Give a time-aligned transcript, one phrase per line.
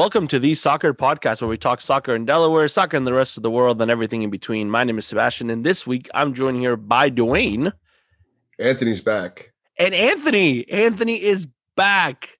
[0.00, 3.36] Welcome to the Soccer Podcast, where we talk soccer in Delaware, soccer in the rest
[3.36, 4.70] of the world, and everything in between.
[4.70, 7.74] My name is Sebastian, and this week I'm joined here by Dwayne.
[8.58, 9.52] Anthony's back.
[9.76, 10.66] And Anthony.
[10.70, 12.38] Anthony is back.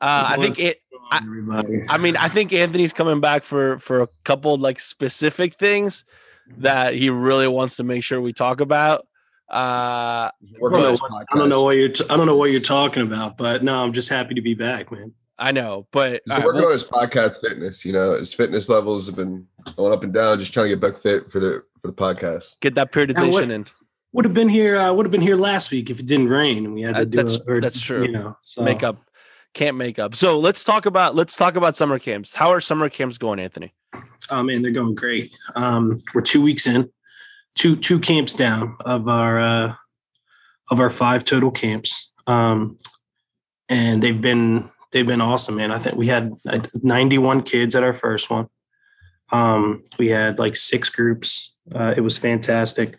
[0.00, 0.80] Uh, I think it.
[1.10, 1.20] I,
[1.90, 6.06] I, mean, I think Anthony's coming back for for a couple like specific things
[6.56, 9.00] that he really wants to make sure we talk about.
[9.50, 11.90] Uh, I, don't know, what, I don't know what you're.
[11.90, 14.54] T- I don't know what you're talking about, but no, I'm just happy to be
[14.54, 15.12] back, man.
[15.38, 17.84] I know, but He's working well, on his podcast fitness.
[17.84, 19.46] You know, his fitness levels have been
[19.76, 20.38] going up and down.
[20.38, 22.60] Just trying to get back fit for the for the podcast.
[22.60, 23.66] Get that periodization what, in.
[24.12, 24.76] Would have been here.
[24.76, 27.02] Uh, would have been here last week if it didn't rain and we had to
[27.02, 27.42] uh, do that's, it.
[27.48, 28.04] Or, that's true.
[28.04, 28.62] You know, so.
[28.62, 29.02] make up.
[29.54, 30.14] Can't make up.
[30.14, 32.32] So let's talk about let's talk about summer camps.
[32.32, 33.74] How are summer camps going, Anthony?
[34.30, 35.34] Oh man, they're going great.
[35.54, 36.90] Um, we're two weeks in,
[37.54, 39.74] two two camps down of our uh,
[40.70, 42.12] of our five total camps.
[42.26, 42.78] Um,
[43.68, 45.72] and they've been they've been awesome, man.
[45.72, 46.32] I think we had
[46.82, 48.48] 91 kids at our first one.
[49.30, 51.54] Um, we had like six groups.
[51.74, 52.96] Uh, it was fantastic.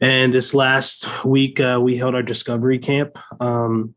[0.00, 3.18] And this last week, uh, we held our discovery camp.
[3.38, 3.94] Um,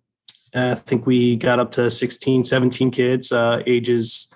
[0.54, 4.28] I think we got up to 16, 17 kids, uh, ages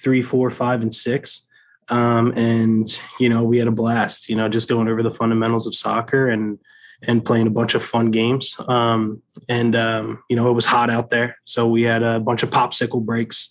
[0.00, 1.46] three, four, five, and six.
[1.88, 5.66] Um, and, you know, we had a blast, you know, just going over the fundamentals
[5.66, 6.58] of soccer and,
[7.02, 8.56] and playing a bunch of fun games.
[8.68, 12.42] Um, and um, you know, it was hot out there, so we had a bunch
[12.42, 13.50] of popsicle breaks,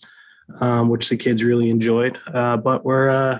[0.60, 2.18] um, which the kids really enjoyed.
[2.32, 3.38] Uh, but we're uh,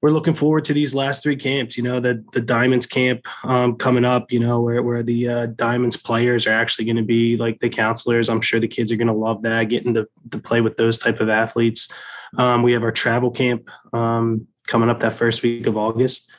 [0.00, 1.76] we're looking forward to these last three camps.
[1.76, 4.32] You know, the the Diamonds camp um, coming up.
[4.32, 7.68] You know, where where the uh, Diamonds players are actually going to be like the
[7.68, 8.28] counselors.
[8.28, 10.98] I'm sure the kids are going to love that, getting to to play with those
[10.98, 11.92] type of athletes.
[12.36, 16.30] Um, we have our travel camp um, coming up that first week of August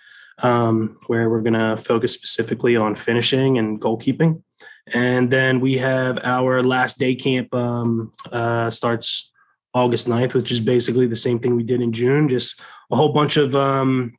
[0.42, 4.42] um, where we're going to focus specifically on finishing and goalkeeping.
[4.94, 9.32] And then we have our last day camp um, uh, starts
[9.74, 12.60] August 9th, which is basically the same thing we did in June, just
[12.92, 14.18] a whole bunch of, um,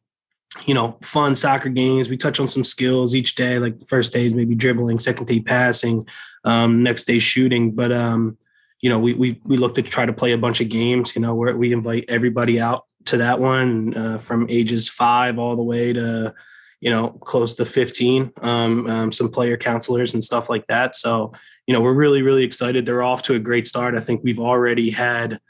[0.67, 2.09] you know, fun soccer games.
[2.09, 5.41] We touch on some skills each day, like first day is maybe dribbling, second day
[5.41, 6.07] passing,
[6.45, 7.73] um, next day shooting.
[7.73, 8.39] But, um,
[8.81, 11.23] you know, we, we, we look to try to play a bunch of games, you
[11.23, 15.63] know, where we invite everybody out to that one uh, from ages five all the
[15.63, 16.35] way to
[16.81, 20.95] you know close to 15 um, um, some player counselors and stuff like that.
[20.95, 21.33] So
[21.67, 22.87] you know we're really really excited.
[22.87, 23.95] They're off to a great start.
[23.95, 25.41] I think we've already had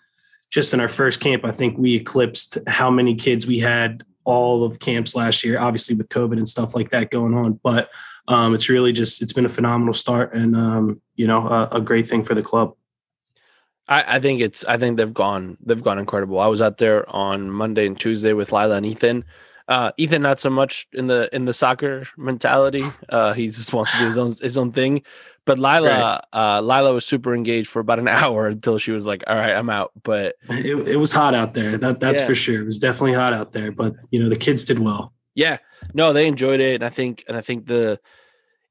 [0.50, 4.64] just in our first camp i think we eclipsed how many kids we had all
[4.64, 7.58] of camps last year obviously with covid and stuff like that going on.
[7.62, 7.90] But
[8.28, 11.80] um, it's really just it's been a phenomenal start and um, you know a, a
[11.80, 12.74] great thing for the club
[13.90, 16.38] I, I think it's I think they've gone they've gone incredible.
[16.38, 19.24] I was out there on Monday and Tuesday with Lila and Ethan.
[19.68, 22.84] Uh, Ethan not so much in the in the soccer mentality.
[23.08, 25.02] Uh, he just wants to do his own, his own thing.
[25.44, 26.56] But Lila, right.
[26.56, 29.54] uh, Lila was super engaged for about an hour until she was like, "All right,
[29.54, 31.76] I'm out." But it, it was hot out there.
[31.78, 32.26] That, that's yeah.
[32.26, 32.62] for sure.
[32.62, 33.72] It was definitely hot out there.
[33.72, 35.12] But you know, the kids did well.
[35.34, 35.58] Yeah,
[35.94, 38.00] no, they enjoyed it, and I think, and I think the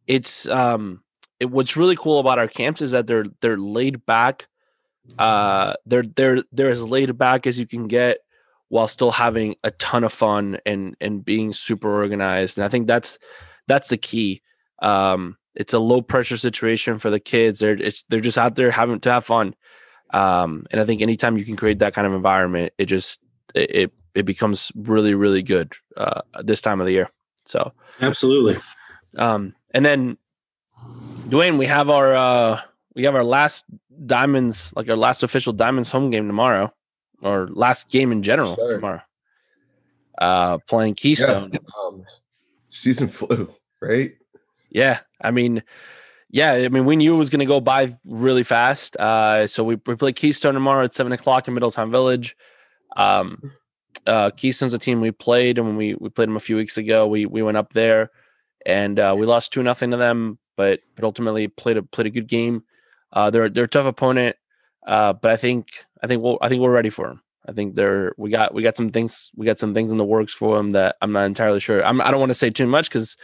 [0.06, 1.02] it's um,
[1.40, 4.47] it, what's really cool about our camps is that they're they're laid back
[5.18, 8.20] uh, they're they're they're as laid back as you can get
[8.70, 12.58] while still having a ton of fun and and being super organized.
[12.58, 13.18] And I think that's
[13.68, 14.42] that's the key.
[14.81, 17.59] Um, it's a low pressure situation for the kids.
[17.59, 19.56] They're it's they're just out there having to have fun.
[20.12, 23.20] Um, and I think anytime you can create that kind of environment, it just
[23.53, 27.09] it it, it becomes really really good uh, this time of the year.
[27.46, 28.58] So absolutely.
[29.18, 30.18] Um, and then
[31.28, 32.62] Dwayne, we have our uh,
[32.96, 33.66] we have our last
[34.05, 36.73] diamonds, like our last official diamonds home game tomorrow,
[37.21, 38.73] or last game in general sure.
[38.73, 39.01] tomorrow.
[40.17, 41.51] Uh, playing Keystone.
[41.53, 42.03] Yeah, um,
[42.69, 44.13] season flew, right?
[44.69, 45.63] Yeah, I mean,
[46.29, 48.96] yeah, I mean, we knew it was going to go by really fast.
[48.97, 52.35] Uh, so we, we play Keystone tomorrow at seven o'clock in Middletown Village.
[52.95, 53.52] Um,
[54.05, 56.78] uh, Keystone's a team we played, and when we we played them a few weeks
[56.78, 58.11] ago, we we went up there
[58.66, 62.11] and uh, we lost two nothing to them, but but ultimately played a played a
[62.11, 62.63] good game.
[63.11, 64.35] Uh, they're they're a tough opponent,
[64.85, 67.22] uh, but I think I think we'll I think we're ready for them.
[67.47, 70.06] I think they're we got we got some things we got some things in the
[70.06, 71.84] works for them that I'm not entirely sure.
[71.84, 73.17] I'm I don't want to say too much because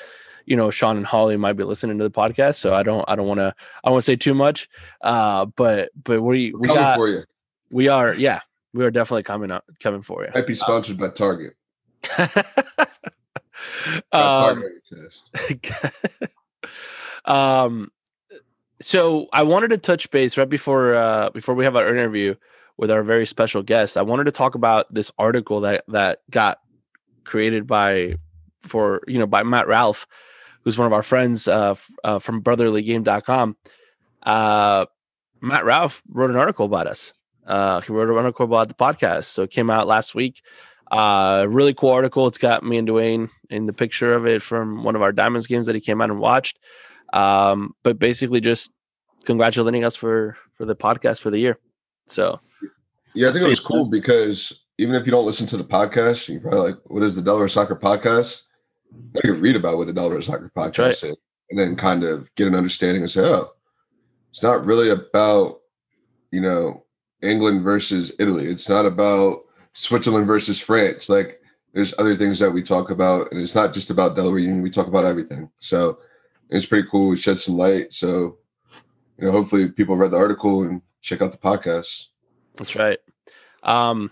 [0.46, 3.16] you know Sean and Holly might be listening to the podcast, so I don't I
[3.16, 3.54] don't want to
[3.84, 4.68] I don't want to say too much.
[5.02, 7.24] Uh, but but we we got for you.
[7.70, 8.42] we are yeah
[8.74, 10.32] we are definitely coming up coming for you.
[10.34, 11.56] Might be sponsored by Target.
[14.12, 14.64] um,
[17.26, 17.92] um
[18.86, 22.36] so I wanted to touch base right before uh, before we have our interview
[22.78, 23.98] with our very special guest.
[23.98, 26.60] I wanted to talk about this article that that got
[27.24, 28.18] created by
[28.62, 30.06] for you know by Matt Ralph,
[30.62, 31.74] who's one of our friends uh,
[32.04, 33.58] uh, from BrotherlyGame.com.
[34.22, 34.86] Uh,
[35.42, 37.12] Matt Ralph wrote an article about us.
[37.44, 40.44] Uh, he wrote an article about the podcast, so it came out last week.
[40.92, 42.28] Uh, really cool article.
[42.28, 45.48] It's got me and Dwayne in the picture of it from one of our Diamonds
[45.48, 46.60] games that he came out and watched.
[47.14, 48.72] Um, but basically, just
[49.26, 51.60] congratulating us for for the podcast for the year.
[52.08, 52.40] So,
[53.14, 56.30] yeah, I think it was cool because even if you don't listen to the podcast,
[56.30, 58.44] you're probably like, "What is the Delaware Soccer Podcast?"
[59.18, 61.12] I could read about what the Delaware Soccer Podcast right.
[61.12, 61.18] is,
[61.50, 63.52] and then kind of get an understanding and say, "Oh,
[64.32, 65.62] it's not really about
[66.32, 66.86] you know
[67.22, 68.46] England versus Italy.
[68.48, 69.44] It's not about
[69.74, 71.10] Switzerland versus France.
[71.10, 71.42] Like
[71.74, 74.62] there's other things that we talk about, and it's not just about Delaware Union.
[74.62, 75.50] We talk about everything.
[75.60, 76.00] So
[76.50, 77.10] it's pretty cool.
[77.10, 77.94] We shed some light.
[77.94, 78.38] So
[79.18, 82.08] you know, hopefully people read the article and check out the podcast.
[82.56, 83.00] That's right.
[83.64, 84.12] Um,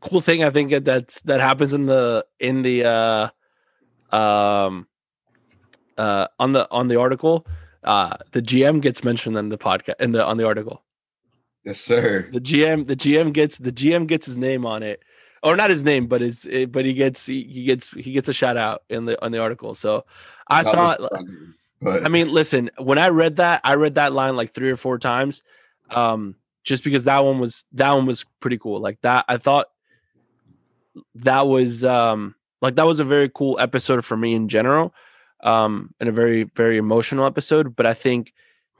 [0.00, 3.28] cool thing I think that's that happens in the in the uh
[4.14, 4.86] um
[5.96, 7.46] uh on the on the article
[7.82, 10.82] uh the GM gets mentioned in the podcast in the on the article.
[11.64, 12.28] Yes, sir.
[12.30, 15.02] The GM, the GM gets the GM gets his name on it,
[15.44, 18.32] or not his name, but his, eh, but he gets he, gets he gets a
[18.32, 19.74] shout out in the on the article.
[19.74, 20.06] So
[20.48, 22.04] I that thought, fun, but...
[22.04, 24.98] I mean, listen, when I read that, I read that line like three or four
[24.98, 25.42] times,
[25.90, 28.80] um, just because that one was that one was pretty cool.
[28.80, 29.68] Like that, I thought
[31.16, 34.94] that was um like that was a very cool episode for me in general,
[35.42, 37.76] um, and a very very emotional episode.
[37.76, 38.32] But I think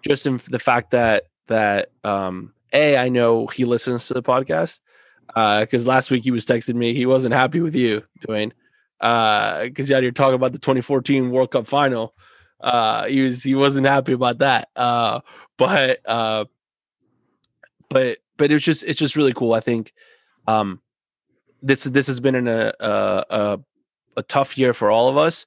[0.02, 4.81] just in the fact that that um a, I know he listens to the podcast
[5.26, 6.94] because uh, last week he was texting me.
[6.94, 8.53] He wasn't happy with you, Dwayne,
[8.99, 12.15] because uh, you had talking about the 2014 World Cup final.
[12.61, 14.69] Uh, he was he wasn't happy about that.
[14.75, 15.21] Uh,
[15.56, 16.44] but uh,
[17.88, 19.55] but but it's just it's just really cool.
[19.55, 19.93] I think
[20.47, 20.81] um,
[21.62, 23.61] this is this has been in a a, a,
[24.17, 25.47] a tough year for all of us.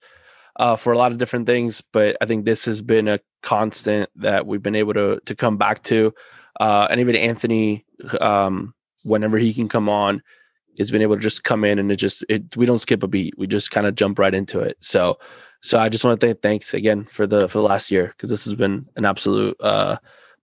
[0.60, 4.10] Uh, for a lot of different things, but I think this has been a constant
[4.16, 6.16] that we've been able to to come back to
[6.60, 7.86] uh, anybody Anthony,
[8.20, 8.74] um,
[9.08, 10.22] whenever he can come on,
[10.76, 13.08] he's been able to just come in and it just it we don't skip a
[13.08, 13.34] beat.
[13.38, 14.78] We just kind of jump right into it.
[14.80, 15.18] So
[15.62, 18.30] so I just want to thank thanks again for the for the last year because
[18.30, 19.98] this has been an absolute uh,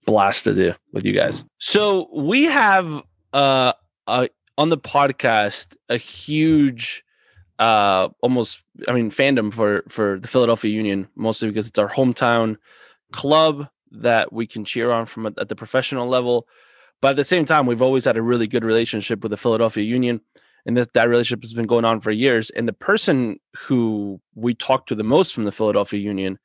[0.07, 1.45] blast to do with you guys.
[1.59, 3.03] So we have
[3.33, 3.73] uh,
[4.07, 7.05] uh on the podcast a huge
[7.59, 12.57] uh almost I mean fandom for for the Philadelphia Union mostly because it's our hometown
[13.13, 16.49] club that we can cheer on from at the professional level.
[17.05, 19.85] But at the same time, we've always had a really good relationship with the Philadelphia
[19.85, 20.23] Union,
[20.65, 22.49] and that that relationship has been going on for years.
[22.49, 26.39] And the person who we talk to the most from the Philadelphia Union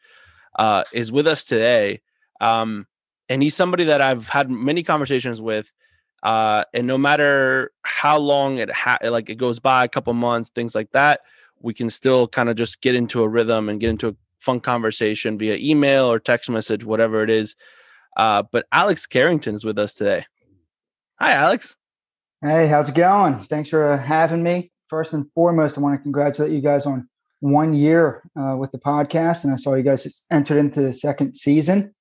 [0.57, 2.01] uh, is with us today,
[2.41, 2.87] um,
[3.29, 5.71] and he's somebody that I've had many conversations with.
[6.23, 10.49] Uh, and no matter how long it ha- like it goes by, a couple months,
[10.49, 11.21] things like that,
[11.61, 14.59] we can still kind of just get into a rhythm and get into a fun
[14.59, 17.55] conversation via email or text message, whatever it is.
[18.17, 20.25] Uh, but Alex Carrington is with us today.
[21.21, 21.75] Hi, Alex.
[22.41, 23.39] Hey, how's it going?
[23.43, 24.71] Thanks for uh, having me.
[24.87, 27.09] First and foremost, I want to congratulate you guys on
[27.41, 31.35] one year uh, with the podcast, and I saw you guys entered into the second
[31.35, 31.93] season,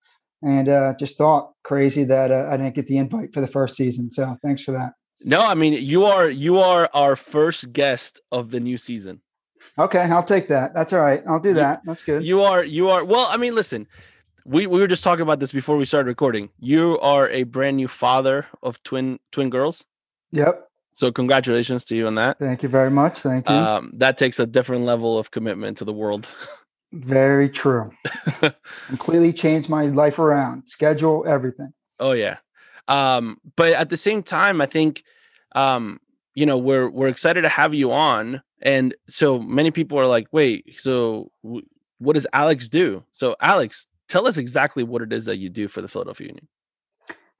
[0.42, 3.74] and uh, just thought crazy that uh, I didn't get the invite for the first
[3.74, 4.08] season.
[4.08, 4.92] So thanks for that.
[5.24, 9.20] No, I mean you are you are our first guest of the new season.
[9.76, 10.74] Okay, I'll take that.
[10.74, 11.24] That's all right.
[11.28, 11.80] I'll do that.
[11.84, 12.24] That's good.
[12.24, 13.88] You are you are well, I mean, listen.
[14.48, 16.48] We we were just talking about this before we started recording.
[16.58, 19.84] You are a brand new father of twin twin girls.
[20.32, 20.70] Yep.
[20.94, 22.38] So congratulations to you on that.
[22.38, 23.18] Thank you very much.
[23.18, 23.54] Thank you.
[23.54, 26.26] Um, that takes a different level of commitment to the world.
[26.92, 27.92] Very true.
[28.86, 31.74] Completely changed my life around, schedule, everything.
[32.00, 32.38] Oh yeah.
[32.88, 35.04] Um, but at the same time, I think
[35.54, 36.00] um,
[36.34, 40.26] you know, we're we're excited to have you on and so many people are like,
[40.32, 41.66] wait, so w-
[41.98, 43.04] what does Alex do?
[43.12, 46.48] So, Alex, tell us exactly what it is that you do for the Philadelphia Union.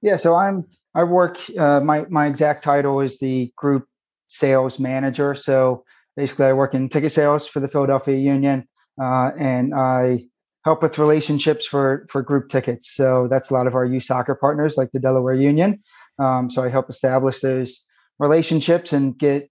[0.03, 1.39] Yeah, so I'm I work.
[1.57, 3.87] Uh, my my exact title is the group
[4.29, 5.35] sales manager.
[5.35, 5.85] So
[6.17, 8.69] basically, I work in ticket sales for the Philadelphia Union,
[9.01, 10.27] uh, and I
[10.65, 12.95] help with relationships for for group tickets.
[12.95, 15.83] So that's a lot of our youth soccer partners, like the Delaware Union.
[16.19, 17.83] Um, so I help establish those
[18.19, 19.51] relationships and get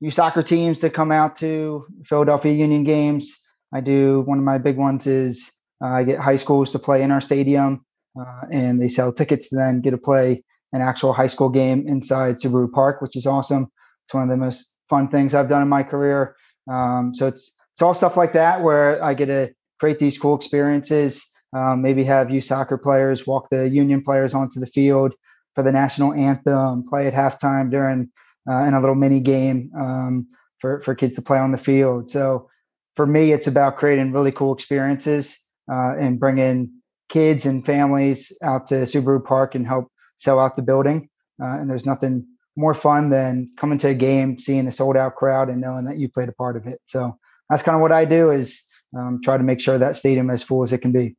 [0.00, 3.38] youth soccer teams to come out to Philadelphia Union games.
[3.72, 5.50] I do one of my big ones is
[5.80, 7.84] I get high schools to play in our stadium,
[8.18, 11.86] uh, and they sell tickets to then get to play an actual high school game
[11.86, 13.68] inside Subaru Park, which is awesome.
[14.04, 16.36] It's one of the most fun things I've done in my career.
[16.70, 20.34] Um, so it's it's all stuff like that where I get to create these cool
[20.34, 21.26] experiences.
[21.52, 25.14] Um, maybe have youth soccer players walk the Union players onto the field
[25.54, 28.10] for the national anthem, play at halftime during
[28.48, 32.10] uh, and a little mini game um, for for kids to play on the field.
[32.10, 32.48] So
[32.96, 36.70] for me, it's about creating really cool experiences uh, and bringing
[37.08, 41.08] kids and families out to Subaru Park and help sell out the building.
[41.42, 45.16] uh, and there's nothing more fun than coming to a game, seeing a sold out
[45.16, 46.80] crowd, and knowing that you played a part of it.
[46.86, 47.16] So
[47.48, 50.42] that's kind of what I do is um, try to make sure that stadium as
[50.42, 51.16] full as it can be.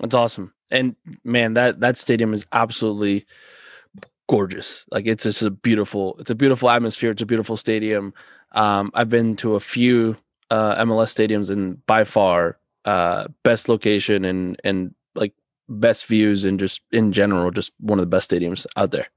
[0.00, 3.26] That's awesome, and man, that that stadium is absolutely
[4.28, 4.86] gorgeous.
[4.90, 7.10] Like it's just a beautiful, it's a beautiful atmosphere.
[7.10, 8.14] It's a beautiful stadium.
[8.52, 10.16] Um, I've been to a few
[10.50, 15.34] uh, MLS stadiums, and by far, uh, best location and and like
[15.68, 19.08] best views and just in general, just one of the best stadiums out there.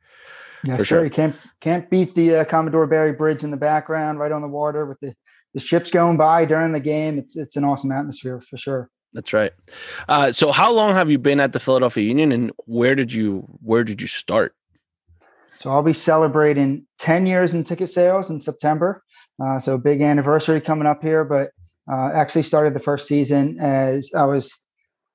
[0.63, 0.85] Yeah, sure.
[0.85, 1.03] sure.
[1.03, 4.47] You can't can't beat the uh, Commodore Barry Bridge in the background, right on the
[4.47, 5.13] water with the
[5.53, 7.17] the ships going by during the game.
[7.17, 8.89] It's it's an awesome atmosphere for sure.
[9.13, 9.51] That's right.
[10.09, 13.41] Uh, so, how long have you been at the Philadelphia Union, and where did you
[13.61, 14.55] where did you start?
[15.59, 19.03] So, I'll be celebrating ten years in ticket sales in September.
[19.43, 21.23] Uh, so, big anniversary coming up here.
[21.23, 21.51] But
[21.91, 24.55] uh, actually, started the first season as I was.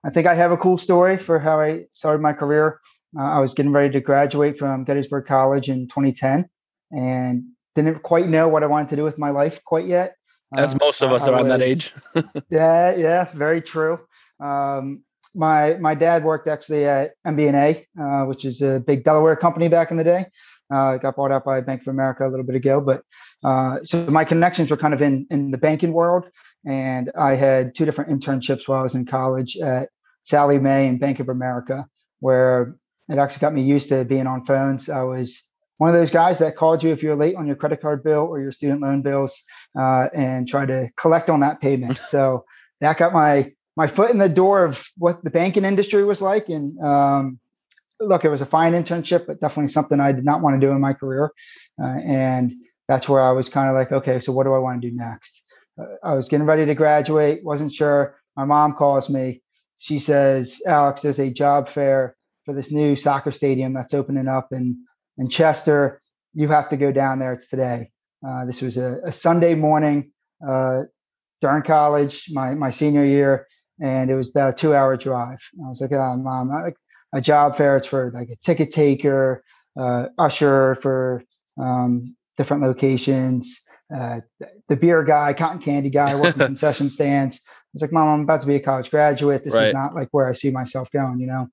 [0.04, 2.80] I think I have a cool story for how I started my career.
[3.18, 6.48] Uh, I was getting ready to graduate from Gettysburg College in 2010,
[6.90, 7.44] and
[7.74, 10.14] didn't quite know what I wanted to do with my life quite yet.
[10.56, 11.94] As um, most of us around was, that age.
[12.50, 14.00] yeah, yeah, very true.
[14.40, 15.02] Um,
[15.34, 19.90] my my dad worked actually at MBNA, uh, which is a big Delaware company back
[19.90, 20.26] in the day.
[20.70, 23.02] Uh, got bought out by Bank of America a little bit ago, but
[23.44, 26.28] uh, so my connections were kind of in in the banking world,
[26.64, 29.90] and I had two different internships while I was in college at
[30.22, 31.86] Sallie Mae and Bank of America,
[32.20, 32.76] where
[33.08, 34.88] it actually got me used to being on phones.
[34.88, 35.42] I was
[35.78, 38.26] one of those guys that called you if you're late on your credit card bill
[38.26, 39.42] or your student loan bills
[39.78, 41.98] uh, and try to collect on that payment.
[42.06, 42.44] so
[42.80, 46.48] that got my my foot in the door of what the banking industry was like.
[46.48, 47.38] And um,
[48.00, 50.72] look, it was a fine internship, but definitely something I did not want to do
[50.72, 51.30] in my career.
[51.80, 52.52] Uh, and
[52.88, 54.96] that's where I was kind of like, okay, so what do I want to do
[54.96, 55.44] next?
[56.02, 58.16] I was getting ready to graduate, wasn't sure.
[58.36, 59.42] My mom calls me.
[59.78, 64.48] She says, Alex, there's a job fair for this new soccer stadium that's opening up
[64.52, 64.84] in
[65.18, 66.00] in Chester.
[66.34, 67.32] You have to go down there.
[67.32, 67.90] It's today.
[68.26, 70.10] Uh, this was a, a Sunday morning
[70.46, 70.84] uh,
[71.40, 73.46] during college, my my senior year,
[73.80, 75.40] and it was about a two hour drive.
[75.64, 76.76] I was like, oh, mom, like
[77.14, 77.76] a job fair.
[77.76, 79.42] It's for like a ticket taker,
[79.78, 81.22] uh, usher for
[81.60, 83.60] um, different locations,
[83.94, 84.20] uh,
[84.68, 87.42] the beer guy, cotton candy guy, working concession stands.
[87.46, 89.44] I was like, Mom, I'm about to be a college graduate.
[89.44, 89.68] This right.
[89.68, 91.48] is not like where I see myself going, you know.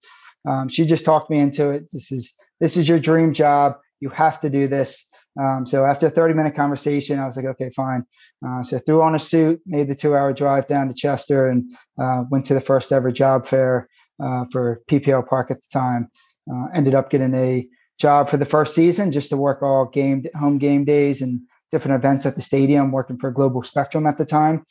[0.47, 1.89] Um, she just talked me into it.
[1.91, 3.77] This is this is your dream job.
[3.99, 5.07] You have to do this.
[5.39, 8.05] Um, so after a 30 minute conversation, I was like, okay, fine.
[8.45, 11.49] Uh, so I threw on a suit, made the two hour drive down to Chester,
[11.49, 13.89] and uh, went to the first ever job fair
[14.23, 16.09] uh, for PPL Park at the time.
[16.51, 20.25] Uh, ended up getting a job for the first season just to work all game
[20.35, 22.91] home game days and different events at the stadium.
[22.91, 24.65] Working for Global Spectrum at the time,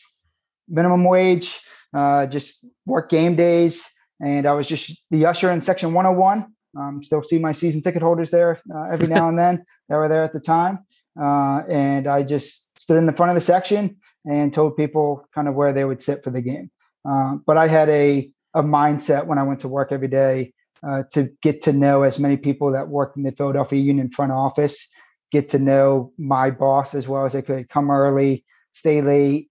[0.68, 1.58] minimum wage,
[1.92, 3.90] uh, just work game days
[4.20, 6.46] and I was just the usher in section 101.
[6.76, 10.08] Um, still see my season ticket holders there uh, every now and then that were
[10.08, 10.80] there at the time.
[11.20, 15.46] Uh, and I just stood in the front of the section and told people kind
[15.46, 16.70] of where they would sit for the game.
[17.08, 20.52] Uh, but I had a, a mindset when I went to work every day
[20.86, 24.32] uh, to get to know as many people that worked in the Philadelphia Union front
[24.32, 24.88] office,
[25.32, 29.48] get to know my boss as well as I could, come early, stay late,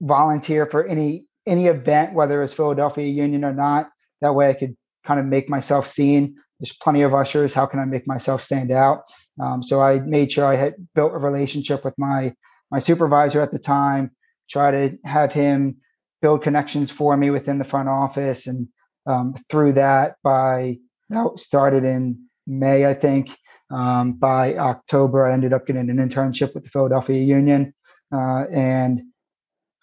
[0.00, 3.90] volunteer for any any event, whether it's Philadelphia Union or not.
[4.20, 6.36] That way I could kind of make myself seen.
[6.58, 7.54] There's plenty of ushers.
[7.54, 9.04] How can I make myself stand out?
[9.42, 12.34] Um, so I made sure I had built a relationship with my
[12.70, 14.10] my supervisor at the time.
[14.50, 15.76] Try to have him
[16.22, 18.68] build connections for me within the front office, and
[19.06, 20.78] um, through that, by
[21.08, 23.36] that started in May, I think.
[23.70, 27.72] Um, by October, I ended up getting an internship with the Philadelphia Union,
[28.12, 29.00] uh, and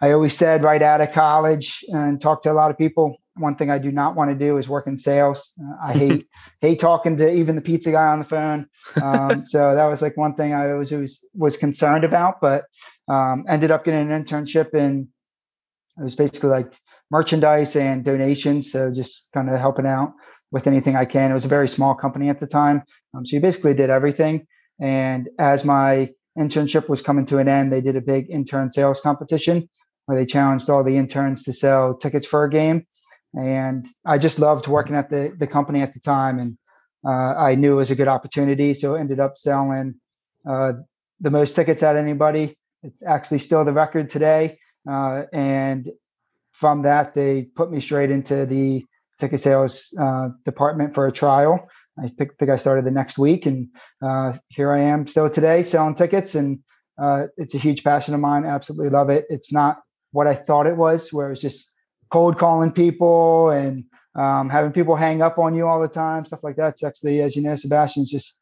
[0.01, 3.55] I always said right out of college and talked to a lot of people one
[3.55, 5.53] thing I do not want to do is work in sales.
[5.61, 6.27] Uh, I hate
[6.61, 8.67] hate talking to even the pizza guy on the phone.
[9.01, 12.65] Um, so that was like one thing I always was, was concerned about, but
[13.07, 15.09] um, ended up getting an internship in
[15.99, 16.73] it was basically like
[17.11, 18.71] merchandise and donations.
[18.71, 20.13] So just kind of helping out
[20.51, 21.31] with anything I can.
[21.31, 24.47] It was a very small company at the time, um, so you basically did everything.
[24.79, 29.01] And as my internship was coming to an end, they did a big intern sales
[29.01, 29.69] competition
[30.05, 32.85] where they challenged all the interns to sell tickets for a game
[33.33, 36.57] and I just loved working at the the company at the time, and
[37.05, 38.73] uh, I knew it was a good opportunity.
[38.73, 39.95] So ended up selling
[40.47, 40.73] uh,
[41.19, 42.57] the most tickets at anybody.
[42.83, 45.91] It's actually still the record today, uh, and
[46.51, 48.83] from that they put me straight into the
[49.19, 51.67] ticket sales uh, department for a trial.
[51.99, 53.69] I think I started the next week, and
[54.01, 56.59] uh, here I am still today selling tickets, and
[56.99, 58.45] uh, it's a huge passion of mine.
[58.45, 59.25] Absolutely love it.
[59.29, 59.79] It's not
[60.11, 61.71] what I thought it was, where it was just
[62.11, 63.83] cold calling people and
[64.15, 66.73] um, having people hang up on you all the time, stuff like that.
[66.73, 68.39] It's actually, as you know, Sebastian's just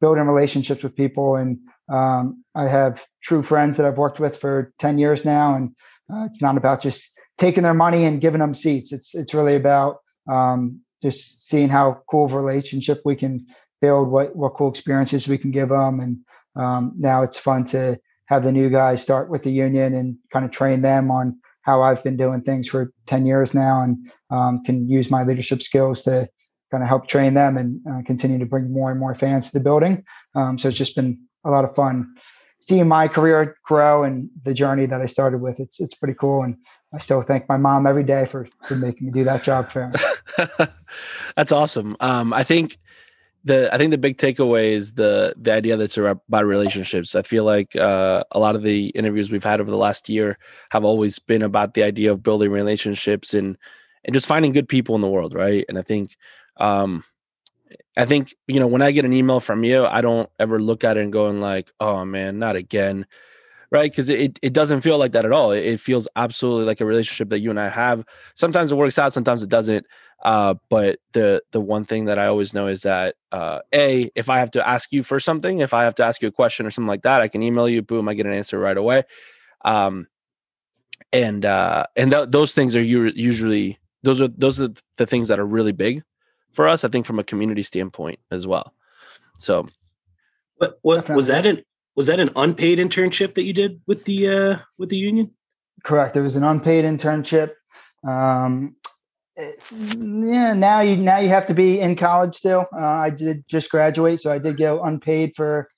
[0.00, 1.36] building relationships with people.
[1.36, 1.58] And
[1.92, 5.54] um, I have true friends that I've worked with for 10 years now.
[5.54, 5.70] And
[6.12, 8.92] uh, it's not about just taking their money and giving them seats.
[8.92, 9.98] It's, it's really about
[10.30, 13.46] um, just seeing how cool of a relationship we can
[13.80, 16.00] build, what, what cool experiences we can give them.
[16.00, 16.18] And
[16.56, 20.44] um, now it's fun to have the new guys start with the union and kind
[20.44, 24.62] of train them on how I've been doing things for 10 years now and um,
[24.64, 26.28] can use my leadership skills to
[26.74, 29.58] kind of help train them and uh, continue to bring more and more fans to
[29.58, 30.04] the building.
[30.34, 32.16] Um, so it's just been a lot of fun
[32.60, 35.60] seeing my career grow and the journey that I started with.
[35.60, 36.56] It's it's pretty cool, and
[36.92, 39.92] I still thank my mom every day for for making me do that job for.
[41.36, 41.96] That's awesome.
[42.00, 42.78] Um, I think
[43.44, 47.14] the I think the big takeaway is the the idea that's about relationships.
[47.14, 50.38] I feel like uh, a lot of the interviews we've had over the last year
[50.70, 53.56] have always been about the idea of building relationships and
[54.04, 55.64] and just finding good people in the world, right?
[55.68, 56.16] And I think
[56.56, 57.04] um,
[57.96, 60.84] I think you know when I get an email from you, I don't ever look
[60.84, 63.06] at it and going like, "Oh man, not again,"
[63.70, 63.90] right?
[63.90, 65.52] Because it it doesn't feel like that at all.
[65.52, 68.04] It, feels absolutely like a relationship that you and I have.
[68.34, 69.86] Sometimes it works out, sometimes it doesn't.
[70.24, 74.28] Uh, but the the one thing that I always know is that uh, a if
[74.28, 76.66] I have to ask you for something, if I have to ask you a question
[76.66, 77.82] or something like that, I can email you.
[77.82, 79.04] Boom, I get an answer right away.
[79.64, 80.08] Um,
[81.12, 85.38] and uh, and th- those things are usually those are those are the things that
[85.38, 86.02] are really big
[86.54, 86.84] for us.
[86.84, 88.72] I think from a community standpoint as well.
[89.38, 89.68] So,
[90.56, 91.62] what what was that an
[91.96, 95.30] was that an unpaid internship that you did with the uh, with the union?
[95.84, 96.16] Correct.
[96.16, 97.52] It was an unpaid internship.
[98.06, 98.76] Um,
[99.36, 103.68] yeah now you now you have to be in college still uh, i did just
[103.68, 105.68] graduate so i did go unpaid for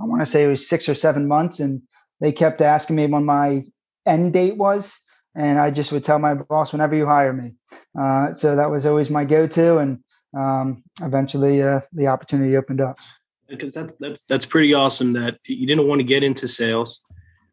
[0.00, 1.82] i want to say it was six or seven months and
[2.20, 3.64] they kept asking me when my
[4.06, 4.96] end date was
[5.34, 7.52] and i just would tell my boss whenever you hire me
[7.98, 9.98] uh, so that was always my go-to and
[10.38, 12.96] um, eventually uh, the opportunity opened up.
[13.48, 17.02] Because that, that's that's pretty awesome that you didn't want to get into sales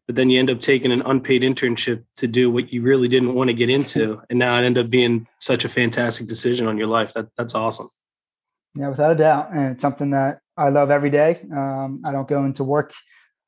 [0.08, 3.34] but then you end up taking an unpaid internship to do what you really didn't
[3.34, 6.78] want to get into and now it ended up being such a fantastic decision on
[6.78, 7.12] your life.
[7.12, 7.90] That that's awesome.
[8.74, 11.46] Yeah without a doubt and it's something that i love every day.
[11.54, 12.94] Um, i don't go into work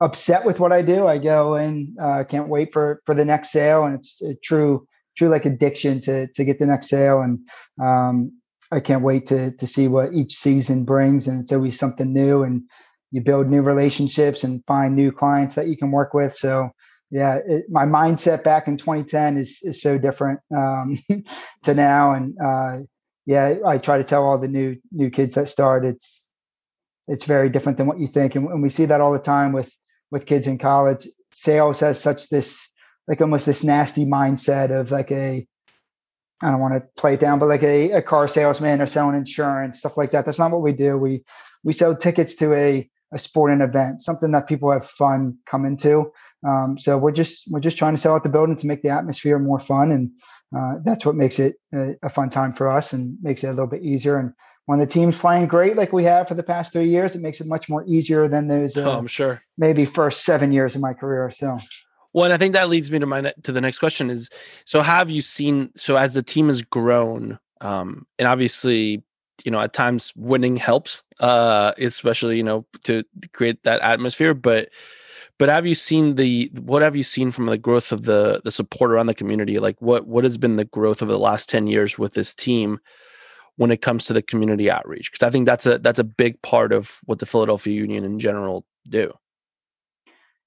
[0.01, 1.07] upset with what i do.
[1.07, 4.87] I go and uh, can't wait for for the next sale and it's a true
[5.17, 7.39] true like addiction to to get the next sale and
[7.83, 8.33] um,
[8.73, 12.43] i can't wait to to see what each season brings and it's always something new
[12.43, 12.63] and
[13.11, 16.35] you build new relationships and find new clients that you can work with.
[16.35, 16.71] So
[17.11, 20.99] yeah, it, my mindset back in 2010 is is so different um,
[21.65, 22.15] to now.
[22.15, 22.79] And uh,
[23.27, 26.27] yeah, I try to tell all the new new kids that start it's
[27.09, 29.53] it's very different than what you think, and, and we see that all the time
[29.53, 29.75] with
[30.13, 31.07] with kids in college.
[31.33, 32.71] Sales has such this
[33.09, 35.47] like almost this nasty mindset of like a
[36.43, 39.17] I don't want to play it down, but like a, a car salesman or selling
[39.17, 40.25] insurance, stuff like that.
[40.25, 40.97] That's not what we do.
[40.97, 41.25] We
[41.63, 46.13] we sell tickets to a a sporting event, something that people have fun coming to.
[46.47, 48.89] Um, so we're just we're just trying to sell out the building to make the
[48.91, 50.11] atmosphere more fun, and
[50.57, 53.51] uh, that's what makes it a, a, fun time for us and makes it a
[53.51, 54.19] little bit easier.
[54.19, 54.33] And
[54.67, 57.41] when the team's playing great, like we have for the past three years, it makes
[57.41, 58.77] it much more easier than those.
[58.77, 59.43] Uh, oh, I'm sure.
[59.59, 61.31] Maybe first seven years of my career.
[61.31, 61.59] So.
[62.13, 64.31] Well, and I think that leads me to my to the next question is:
[64.65, 65.71] so have you seen?
[65.77, 69.03] So as the team has grown, um, and obviously
[69.45, 74.69] you know at times winning helps uh especially you know to create that atmosphere but
[75.39, 78.51] but have you seen the what have you seen from the growth of the the
[78.51, 81.67] support around the community like what what has been the growth over the last 10
[81.67, 82.79] years with this team
[83.57, 86.41] when it comes to the community outreach because i think that's a that's a big
[86.43, 89.13] part of what the philadelphia union in general do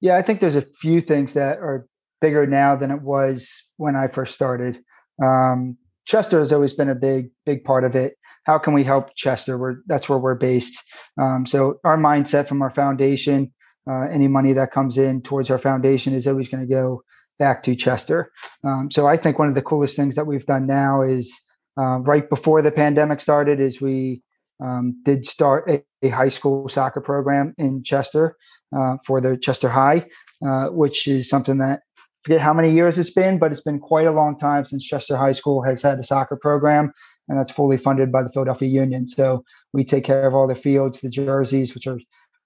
[0.03, 1.87] yeah i think there's a few things that are
[2.21, 4.79] bigger now than it was when i first started
[5.21, 8.17] um, Chester has always been a big, big part of it.
[8.43, 9.57] How can we help Chester?
[9.57, 10.77] We're, that's where we're based.
[11.21, 13.53] Um, so our mindset from our foundation,
[13.89, 17.03] uh, any money that comes in towards our foundation is always going to go
[17.39, 18.31] back to Chester.
[18.63, 21.39] Um, so I think one of the coolest things that we've done now is
[21.79, 24.21] uh, right before the pandemic started is we
[24.61, 28.35] um, did start a, a, high school soccer program in Chester
[28.75, 30.07] uh, for the Chester High,
[30.45, 31.81] uh, which is something that
[32.23, 35.17] forget how many years it's been, but it's been quite a long time since Chester
[35.17, 36.93] High School has had a soccer program,
[37.27, 39.07] and that's fully funded by the Philadelphia Union.
[39.07, 41.99] So we take care of all the fields, the jerseys, which are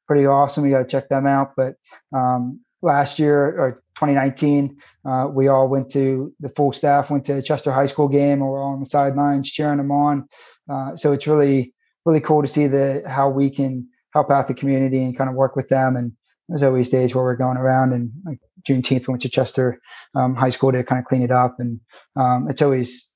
[0.08, 0.66] pretty awesome.
[0.66, 1.52] You got to check them out.
[1.56, 1.76] But
[2.14, 7.42] um, last year or 2019, uh, we all went to the full staff went to
[7.42, 10.28] Chester High School game, and we're all on the sidelines cheering them on.
[10.70, 11.74] Uh, so it's really
[12.08, 15.36] really cool to see the how we can help out the community and kind of
[15.36, 16.14] work with them and
[16.50, 19.80] there's always days where we're going around and like Juneteenth, we went to Chester
[20.16, 21.80] um, High School to kind of clean it up, and
[22.16, 23.12] um, it's always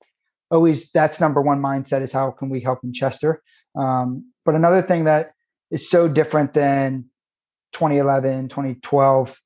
[0.49, 3.41] always that's number one mindset is how can we help in Chester.
[3.75, 5.31] Um, but another thing that
[5.71, 7.05] is so different than
[7.73, 9.39] 2011, 2012,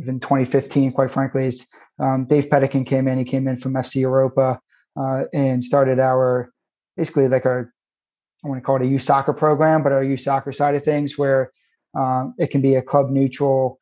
[0.00, 1.66] even 2015, quite frankly, is
[2.00, 3.18] um, Dave Pedican came in.
[3.18, 4.60] He came in from FC Europa
[4.98, 6.52] uh, and started our
[6.96, 7.72] basically like our
[8.44, 10.84] I want to call it a youth soccer program, but our youth soccer side of
[10.84, 11.52] things where
[11.98, 13.78] um, it can be a club neutral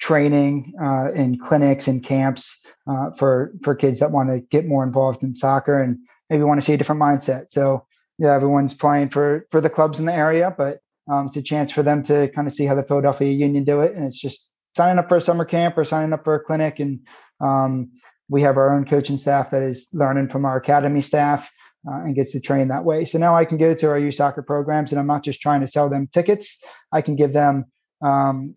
[0.00, 4.84] training uh, in clinics and camps uh, for for kids that want to get more
[4.84, 5.98] involved in soccer and
[6.30, 7.46] maybe want to see a different mindset.
[7.50, 7.86] So
[8.18, 11.72] yeah, everyone's playing for for the clubs in the area, but um, it's a chance
[11.72, 14.50] for them to kind of see how the Philadelphia Union do it, and it's just
[14.76, 16.78] signing up for a summer camp or signing up for a clinic.
[16.78, 17.00] And
[17.40, 17.90] um,
[18.28, 21.50] we have our own coaching staff that is learning from our academy staff
[21.86, 23.04] uh, and gets to train that way.
[23.04, 25.60] So now I can go to our youth soccer programs, and I'm not just trying
[25.60, 26.62] to sell them tickets.
[26.92, 27.66] I can give them
[28.02, 28.54] um,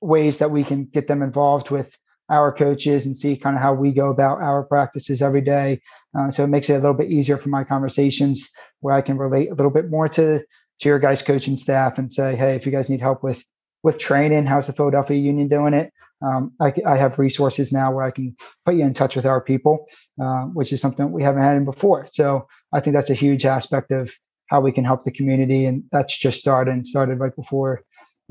[0.00, 1.96] ways that we can get them involved with
[2.28, 5.80] our coaches and see kind of how we go about our practices every day.
[6.16, 9.18] Uh, so it makes it a little bit easier for my conversations where I can
[9.18, 10.42] relate a little bit more to
[10.80, 13.44] to your guys' coaching staff and say, hey, if you guys need help with
[13.82, 15.92] with training, how's the Philadelphia Union doing it?
[16.24, 19.40] Um, I, I, have resources now where I can put you in touch with our
[19.40, 19.86] people,
[20.22, 22.06] uh, which is something we haven't had before.
[22.12, 24.12] So I think that's a huge aspect of
[24.46, 27.82] how we can help the community, and that's just started and started right before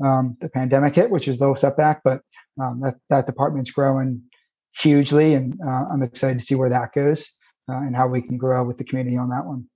[0.04, 2.22] um, the pandemic hit, which is a little setback, but
[2.60, 4.22] um, that that department's growing
[4.78, 8.36] hugely, and uh, I'm excited to see where that goes uh, and how we can
[8.36, 9.66] grow with the community on that one.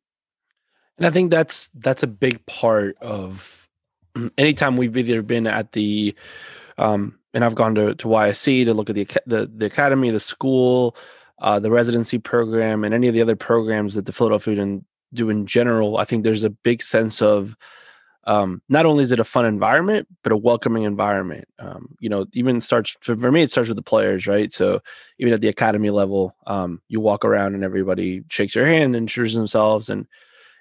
[0.99, 3.69] And I think that's that's a big part of
[4.39, 6.15] anytime we've either been at the
[6.79, 10.21] um, and I've gone to, to YSC to look at the the, the academy, the
[10.21, 10.97] school,
[11.39, 15.31] uh, the residency program, and any of the other programs that the Philadelphia and do
[15.31, 15.99] in general.
[15.99, 17.57] I think there's a big sense of
[18.25, 21.47] um, not only is it a fun environment, but a welcoming environment.
[21.61, 24.51] Um, you know, even starts for, for, me, it starts with the players, right?
[24.51, 24.83] So
[25.19, 29.05] even at the academy level, um, you walk around and everybody shakes your hand and
[29.05, 30.07] introduces themselves, and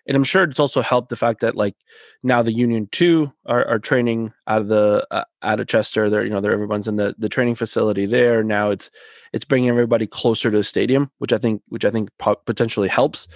[0.08, 1.76] and I'm sure it's also helped the fact that like
[2.24, 6.10] now the Union Two are, are training out of the uh, out of Chester.
[6.10, 8.70] They're you know they're everyone's in the the training facility there now.
[8.70, 8.92] It's
[9.34, 12.10] it's bringing everybody closer to the stadium, which I think which I think
[12.46, 13.28] potentially helps.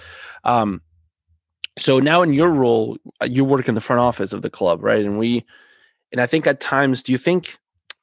[0.44, 0.82] Um,
[1.78, 4.82] so now in your role, uh, you work in the front office of the club,
[4.82, 5.00] right?
[5.00, 5.44] And we,
[6.12, 7.58] and I think at times, do you think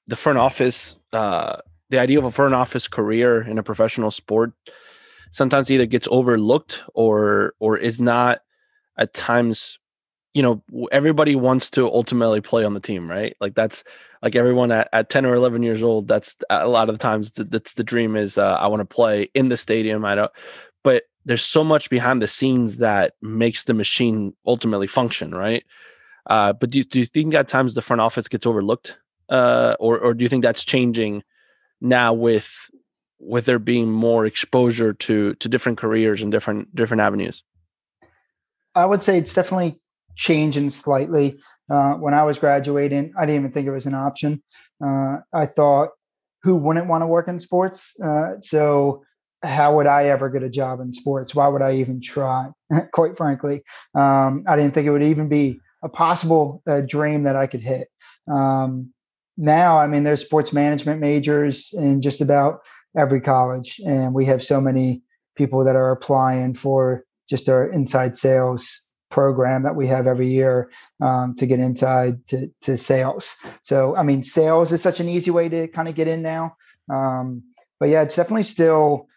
[0.07, 1.57] the front office, uh,
[1.89, 4.53] the idea of a front office career in a professional sport,
[5.31, 8.41] sometimes either gets overlooked or or is not
[8.97, 9.79] at times
[10.33, 13.35] you know everybody wants to ultimately play on the team right?
[13.39, 13.83] Like that's
[14.23, 17.31] like everyone at, at 10 or 11 years old that's a lot of the times
[17.31, 20.31] that's the dream is uh, i want to play in the stadium i don't
[20.83, 25.63] but there's so much behind the scenes that makes the machine ultimately function right?
[26.25, 28.97] Uh, but do, do you think at times the front office gets overlooked
[29.29, 31.23] uh, or, or do you think that's changing
[31.81, 32.69] now with
[33.19, 37.43] with there being more exposure to to different careers and different different avenues
[38.77, 39.81] I would say it's definitely
[40.15, 41.39] changing slightly.
[41.69, 44.41] Uh, when I was graduating, I didn't even think it was an option.
[44.83, 45.89] Uh, I thought,
[46.43, 47.91] who wouldn't want to work in sports?
[48.01, 49.03] Uh, so,
[49.43, 51.35] how would I ever get a job in sports?
[51.35, 52.49] Why would I even try?
[52.93, 53.63] Quite frankly,
[53.95, 57.61] um, I didn't think it would even be a possible uh, dream that I could
[57.61, 57.87] hit.
[58.31, 58.93] Um,
[59.37, 62.61] now, I mean, there's sports management majors in just about
[62.95, 65.01] every college, and we have so many
[65.35, 70.69] people that are applying for just our inside sales program that we have every year
[71.01, 73.35] um, to get inside to, to sales.
[73.63, 76.55] So, I mean, sales is such an easy way to kind of get in now.
[76.91, 77.43] Um,
[77.79, 79.07] but yeah, it's definitely still,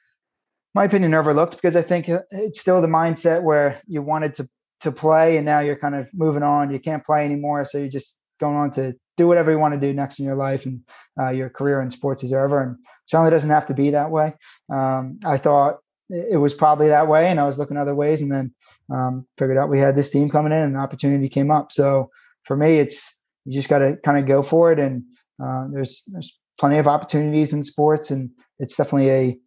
[0.75, 4.49] my opinion, overlooked because I think it's still the mindset where you wanted to
[4.81, 6.71] to play and now you're kind of moving on.
[6.71, 9.81] You can't play anymore, so you're just going on to do whatever you want to
[9.81, 10.81] do next in your life and
[11.21, 12.63] uh, your career in sports is over.
[12.63, 14.35] And it certainly doesn't have to be that way.
[14.73, 18.31] Um, I thought it was probably that way and i was looking other ways and
[18.31, 18.53] then
[18.91, 21.73] um, figured out we had this team coming in and an opportunity came up.
[21.73, 22.11] So
[22.45, 25.05] for me it's you just got to kind of go for it and
[25.43, 29.39] uh, there's there's plenty of opportunities in sports and it's definitely a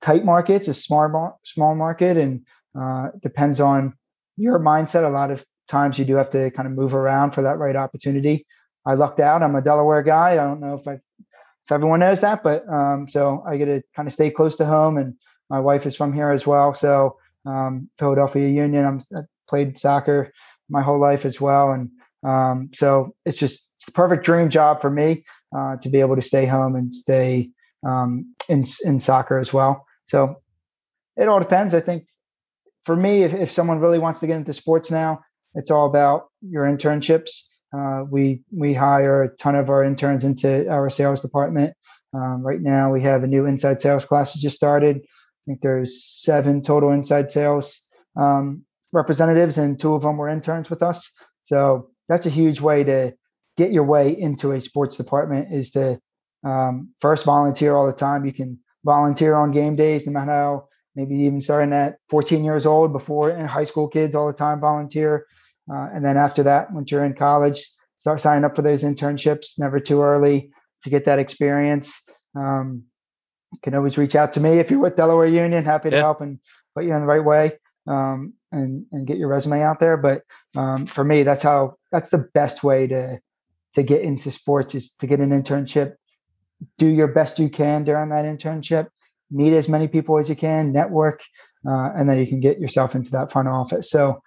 [0.00, 2.42] tight market it's a small small market and
[2.78, 3.94] uh, depends on
[4.36, 5.04] your mindset.
[5.04, 7.74] A lot of times you do have to kind of move around for that right
[7.74, 8.46] opportunity.
[8.86, 9.42] I lucked out.
[9.42, 10.32] I'm a delaware guy.
[10.32, 13.82] I don't know if i if everyone knows that but um, so i get to
[13.94, 15.14] kind of stay close to home and
[15.50, 16.74] my wife is from here as well.
[16.74, 18.84] So um, Philadelphia Union.
[18.84, 20.32] I'm I played soccer
[20.68, 21.90] my whole life as well, and
[22.22, 25.24] um, so it's just it's the perfect dream job for me
[25.56, 27.50] uh, to be able to stay home and stay
[27.86, 29.86] um, in in soccer as well.
[30.06, 30.36] So
[31.16, 31.74] it all depends.
[31.74, 32.06] I think
[32.84, 35.20] for me, if, if someone really wants to get into sports now,
[35.54, 37.30] it's all about your internships.
[37.76, 41.74] Uh, we we hire a ton of our interns into our sales department.
[42.14, 45.02] Um, right now, we have a new inside sales class that just started
[45.48, 50.82] think there's seven total inside sales um, representatives, and two of them were interns with
[50.82, 51.12] us.
[51.44, 53.14] So that's a huge way to
[53.56, 56.00] get your way into a sports department is to
[56.44, 58.24] um, first volunteer all the time.
[58.24, 62.66] You can volunteer on game days, no matter how maybe even starting at 14 years
[62.66, 65.26] old before in high school kids all the time volunteer.
[65.70, 69.58] Uh, and then after that, once you're in college, start signing up for those internships.
[69.58, 70.50] Never too early
[70.82, 72.08] to get that experience.
[72.36, 72.84] Um,
[73.52, 75.64] you can always reach out to me if you're with Delaware Union.
[75.64, 76.02] Happy to yeah.
[76.02, 76.38] help and
[76.74, 79.96] put you in the right way um, and and get your resume out there.
[79.96, 80.22] But
[80.56, 83.20] um, for me, that's how that's the best way to
[83.74, 85.94] to get into sports is to get an internship.
[86.76, 88.88] Do your best you can during that internship.
[89.30, 90.72] Meet as many people as you can.
[90.72, 91.22] Network,
[91.66, 93.90] uh, and then you can get yourself into that front office.
[93.90, 94.22] So,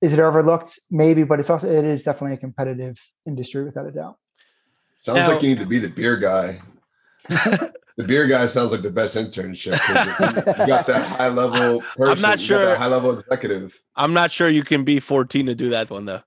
[0.00, 0.78] is it overlooked?
[0.90, 4.16] Maybe, but it's also it is definitely a competitive industry without a doubt.
[5.02, 6.60] Sounds now, like you need to be the beer guy.
[7.96, 9.72] the beer guy sounds like the best internship.
[9.72, 12.16] You got that high level person.
[12.16, 12.76] I'm not sure.
[12.76, 13.80] high level executive.
[13.96, 16.22] I'm not sure you can be 14 to do that one though.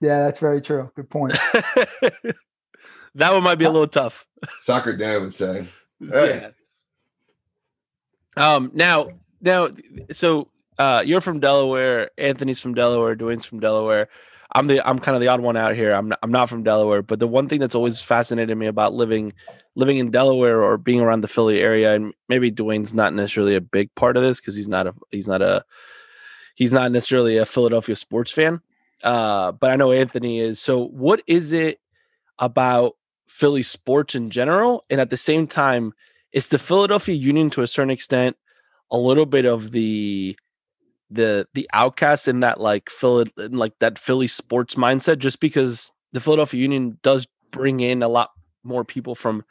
[0.00, 0.90] Yeah, that's very true.
[0.94, 1.32] Good point.
[3.14, 4.26] that one might be a little tough.
[4.60, 5.66] Soccer Dan would say.
[6.00, 6.50] Hey.
[8.36, 8.54] Yeah.
[8.54, 8.70] Um.
[8.74, 9.08] Now,
[9.40, 9.68] now,
[10.12, 12.10] so uh, you're from Delaware.
[12.18, 13.16] Anthony's from Delaware.
[13.16, 14.08] Dwayne's from Delaware.
[14.54, 15.92] I'm the I'm kind of the odd one out here.
[15.92, 18.94] I'm not, I'm not from Delaware, but the one thing that's always fascinated me about
[18.94, 19.32] living
[19.74, 23.60] living in Delaware or being around the Philly area, and maybe Dwayne's not necessarily a
[23.60, 25.64] big part of this because he's not a he's not a
[26.54, 28.60] he's not necessarily a Philadelphia sports fan.
[29.02, 30.60] Uh, but I know Anthony is.
[30.60, 31.80] So, what is it
[32.38, 35.92] about Philly sports in general, and at the same time,
[36.32, 38.36] is the Philadelphia Union to a certain extent
[38.90, 40.36] a little bit of the
[41.14, 46.20] the the outcast in that like Philly like that Philly sports mindset just because the
[46.20, 48.30] Philadelphia Union does bring in a lot
[48.62, 49.44] more people from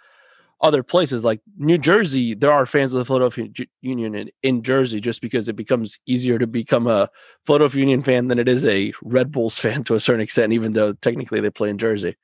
[0.61, 3.49] other places like New Jersey there are fans of the Philadelphia
[3.81, 7.09] Union in, in Jersey just because it becomes easier to become a
[7.45, 10.73] Philadelphia Union fan than it is a Red Bulls fan to a certain extent even
[10.73, 12.15] though technically they play in Jersey.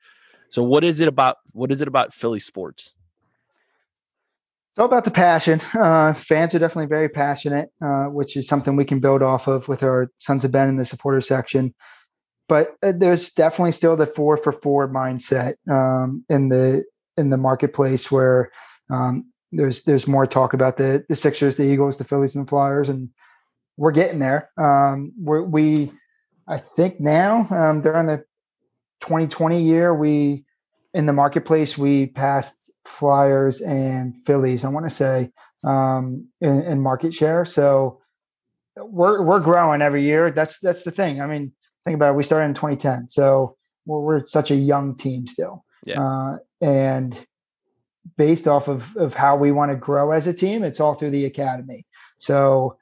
[0.48, 2.94] So what is it about what is it about Philly sports?
[4.70, 5.60] It's all about the passion.
[5.74, 9.66] Uh, fans are definitely very passionate, uh, which is something we can build off of
[9.66, 11.74] with our Sons of Ben in the supporter section.
[12.48, 16.84] But uh, there's definitely still the four for four mindset um, in the
[17.16, 18.52] in the marketplace where
[18.90, 22.48] um, there's there's more talk about the the Sixers, the Eagles, the Phillies, and the
[22.48, 23.10] Flyers, and
[23.76, 24.50] we're getting there.
[24.56, 25.90] Um, we're, we,
[26.46, 28.18] I think now um, during the
[29.00, 30.44] 2020 year, we
[30.94, 34.64] in the marketplace we passed Flyers and Phillies.
[34.64, 35.30] I want to say
[35.64, 37.44] um, in, in, market share.
[37.44, 38.00] So
[38.76, 40.30] we're we're growing every year.
[40.30, 41.20] That's that's the thing.
[41.20, 41.52] I mean,
[41.84, 42.16] think about it.
[42.16, 45.64] We started in 2010, so we're, we're such a young team still.
[45.84, 46.02] Yeah.
[46.02, 47.26] Uh, and
[48.16, 51.10] based off of of how we want to grow as a team, it's all through
[51.10, 51.86] the academy.
[52.18, 52.76] So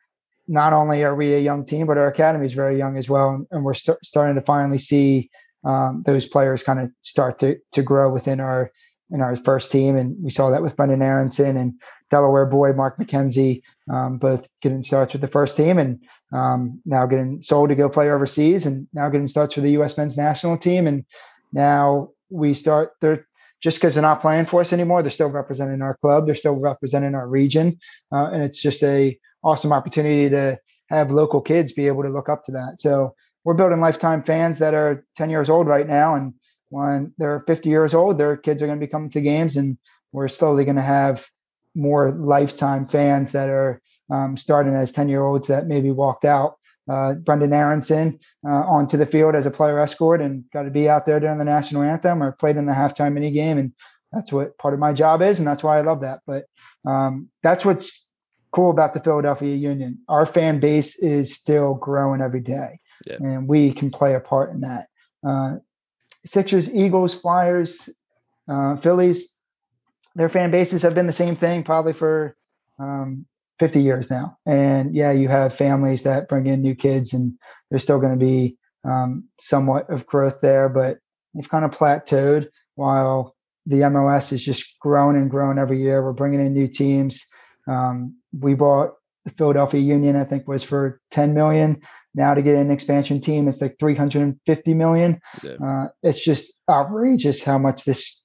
[0.47, 3.47] not only are we a young team, but our academy is very young as well,
[3.51, 5.31] and we're st- starting to finally see
[5.65, 8.71] um, those players kind of start to to grow within our
[9.11, 11.75] in our first team, and we saw that with Brenden Aaronson and
[12.11, 15.99] Delaware boy Mark McKenzie, um, both getting starts with the first team, and
[16.33, 19.97] um, now getting sold to go play overseas, and now getting starts for the U.S.
[19.97, 21.05] men's national team, and
[21.53, 22.93] now we start.
[23.01, 23.27] They're
[23.61, 26.55] just because they're not playing for us anymore, they're still representing our club, they're still
[26.55, 27.79] representing our region,
[28.13, 30.59] uh, and it's just a awesome opportunity to
[30.91, 32.77] have local kids be able to look up to that.
[32.79, 36.35] So we're building lifetime fans that are 10 years old right now, and
[36.71, 39.79] when they're 50 years old, their kids are going to be coming to games, and
[40.13, 41.29] we're slowly going to have
[41.75, 46.57] more lifetime fans that are um, starting as 10 year olds that maybe walked out.
[46.89, 50.89] Uh, Brenden Aaronson uh, onto the field as a player escort and got to be
[50.89, 53.59] out there during the national anthem or played in the halftime mini game.
[53.59, 53.73] And
[54.11, 55.39] that's what part of my job is.
[55.39, 56.21] And that's why I love that.
[56.27, 56.47] But
[56.87, 58.07] um, that's what's
[58.53, 59.99] cool about the Philadelphia Union.
[60.09, 63.17] Our fan base is still growing every day, yeah.
[63.21, 64.89] and we can play a part in that.
[65.27, 65.57] Uh,
[66.25, 67.89] Sixers, Eagles, Flyers,
[68.49, 69.35] uh, Phillies,
[70.15, 72.37] their fan bases have been the same thing probably for
[72.79, 73.27] um,
[73.59, 74.37] 50 years now.
[74.47, 77.35] And yeah, you have families that bring in new kids, and
[77.71, 80.99] there's still going to be um, somewhat of growth there, but
[81.35, 83.35] they've kind of plateaued while
[83.67, 86.03] the MLS is just growing and growing every year.
[86.03, 87.27] We're bringing in new teams.
[87.67, 91.83] Um, we bought the Philadelphia Union, I think, was for 10 million.
[92.19, 95.21] Now to get an expansion team, it's like 350 million.
[95.43, 95.53] Yeah.
[95.65, 98.23] Uh, it's just outrageous how much this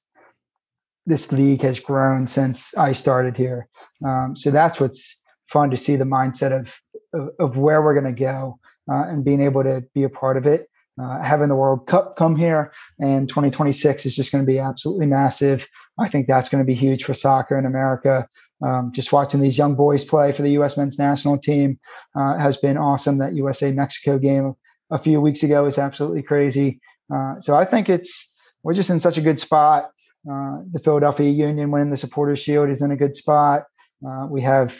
[1.06, 3.68] this league has grown since I started here.
[4.04, 6.74] Um, so that's what's fun to see the mindset of
[7.14, 8.58] of, of where we're going to go
[8.92, 10.68] uh, and being able to be a part of it
[11.02, 15.06] uh, having the World Cup come here and 2026 is just going to be absolutely
[15.08, 15.68] massive.
[16.00, 18.28] I think that's going to be huge for soccer in America.
[18.64, 20.78] Um, just watching these young boys play for the U.S.
[20.78, 21.80] men's national team
[22.16, 23.18] uh, has been awesome.
[23.18, 24.54] That USA Mexico game
[24.92, 26.80] a few weeks ago was absolutely crazy.
[27.14, 29.92] Uh, so I think it's we're just in such a good spot.
[30.30, 33.64] Uh, the Philadelphia Union winning the Supporters Shield is in a good spot.
[34.08, 34.80] Uh, we have,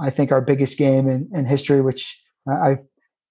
[0.00, 2.18] I think, our biggest game in, in history, which
[2.48, 2.78] I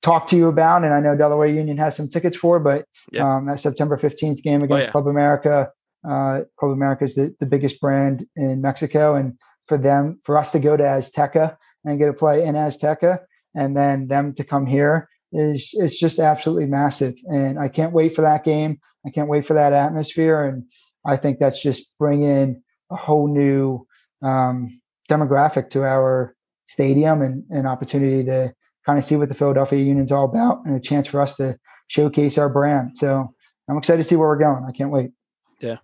[0.02, 2.60] talked to you about, and I know Delaware Union has some tickets for.
[2.60, 3.38] But yeah.
[3.38, 4.92] um, that September fifteenth game oh, against oh, yeah.
[4.92, 5.70] Club America,
[6.08, 10.52] uh, Club America is the, the biggest brand in Mexico, and for them, for us
[10.52, 13.20] to go to Azteca and get to play in Azteca,
[13.56, 17.14] and then them to come here is is just absolutely massive.
[17.26, 18.80] And I can't wait for that game.
[19.06, 20.46] I can't wait for that atmosphere.
[20.46, 20.64] And
[21.06, 23.86] I think that's just bringing a whole new
[24.22, 26.36] um, demographic to our
[26.68, 28.54] stadium and an opportunity to
[28.88, 31.60] kind of see what the Philadelphia Union's all about and a chance for us to
[31.88, 32.97] showcase our brand.
[32.97, 33.34] So
[33.69, 34.63] I'm excited to see where we're going.
[34.65, 35.12] I can't wait.
[35.60, 35.78] Yeah.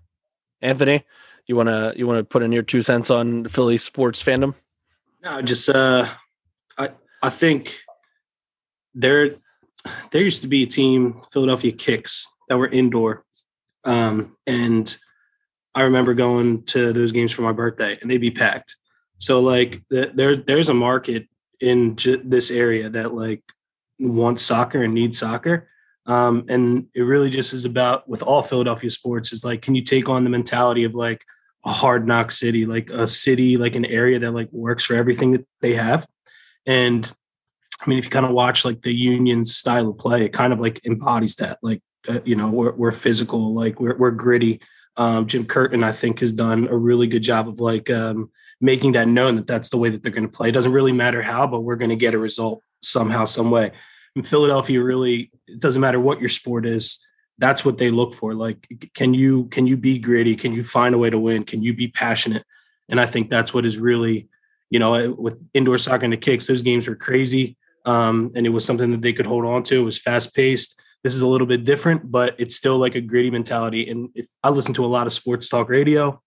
[0.61, 1.03] Anthony,
[1.45, 4.55] you wanna you wanna put in your two cents on Philly sports fandom?
[5.21, 6.09] No, just uh
[6.77, 7.77] I I think
[8.95, 9.35] there
[10.11, 13.25] there used to be a team, Philadelphia KiXX, that were indoor.
[13.83, 14.95] Um, and
[15.75, 18.77] I remember going to those games for my birthday and they'd be packed.
[19.17, 21.27] So like the, there there's a market
[21.63, 23.41] in j- this area that like
[23.99, 25.69] wants soccer and needs soccer.
[26.05, 29.81] Um, and it really just is about with all Philadelphia sports is like, can you
[29.81, 31.23] take on the mentality of like
[31.65, 35.31] a hard knock city, like a city, like an area that like works for everything
[35.31, 36.05] that they have.
[36.65, 37.09] And
[37.81, 40.51] I mean, if you kind of watch like the Union's style of play, it kind
[40.51, 41.59] of like embodies that.
[41.61, 44.61] Like, uh, you know, we're, we're physical, like we're, we're gritty.
[44.97, 48.29] Um, Jim Curtin, I think, has done a really good job of like um,
[48.61, 50.49] making that known that that's the way that they're going to play.
[50.49, 53.71] It doesn't really matter how, but we're going to get a result somehow, some way
[54.15, 57.05] in Philadelphia, really, it doesn't matter what your sport is.
[57.39, 58.35] That's what they look for.
[58.35, 60.35] Like, can you can you be gritty?
[60.35, 61.43] Can you find a way to win?
[61.43, 62.43] Can you be passionate?
[62.89, 64.29] And I think that's what is really,
[64.69, 67.57] you know, with indoor soccer and the kicks, those games were crazy.
[67.85, 69.79] Um, and it was something that they could hold on to.
[69.79, 70.79] It was fast paced.
[71.03, 73.89] This is a little bit different, but it's still like a gritty mentality.
[73.89, 76.21] And if I listen to a lot of sports talk radio,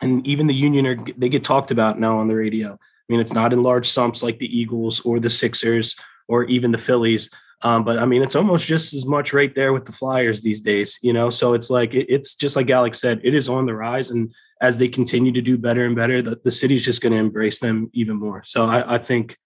[0.00, 2.72] and even the Union are they get talked about now on the radio.
[2.72, 5.94] I mean, it's not in large sumps like the Eagles or the Sixers
[6.28, 7.30] or even the Phillies.
[7.62, 10.60] Um, but I mean, it's almost just as much right there with the Flyers these
[10.60, 11.30] days, you know.
[11.30, 14.34] So it's like it, it's just like Alex said, it is on the rise, and
[14.60, 17.60] as they continue to do better and better, the, the city's just going to embrace
[17.60, 18.42] them even more.
[18.44, 19.38] So I, I think,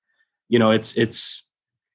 [0.48, 1.48] you know, it's it's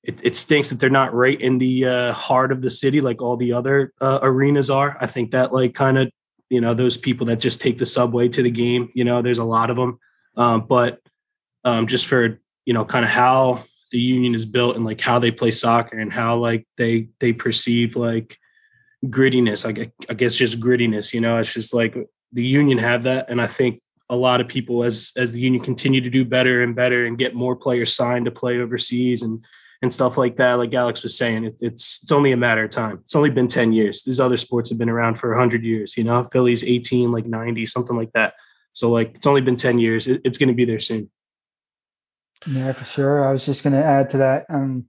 [0.04, 3.22] it, it, stinks that they're not right in the uh, heart of the city like
[3.22, 4.98] all the other uh, arenas are.
[5.00, 6.12] I think that like kind of
[6.50, 8.90] you know those people that just take the subway to the game.
[8.94, 10.00] You know, there's a lot of them,
[10.36, 11.02] um, but
[11.64, 15.20] um, just for you know kind of how the union is built and like how
[15.20, 18.38] they play soccer and how like they they perceive like
[19.06, 21.96] grittiness like i guess just grittiness you know it's just like
[22.32, 25.64] the union have that and i think a lot of people as as the union
[25.64, 29.46] continue to do better and better and get more players signed to play overseas and
[29.84, 32.72] and stuff like that like alex was saying it, it's it's only a matter of
[32.72, 35.96] time it's only been 10 years these other sports have been around for 100 years
[35.96, 38.34] you know philly's 18 like 90 something like that
[38.72, 41.12] so like it's only been 10 years it, it's going to be there soon
[42.48, 43.26] yeah, for sure.
[43.26, 44.46] I was just going to add to that.
[44.50, 44.86] Um,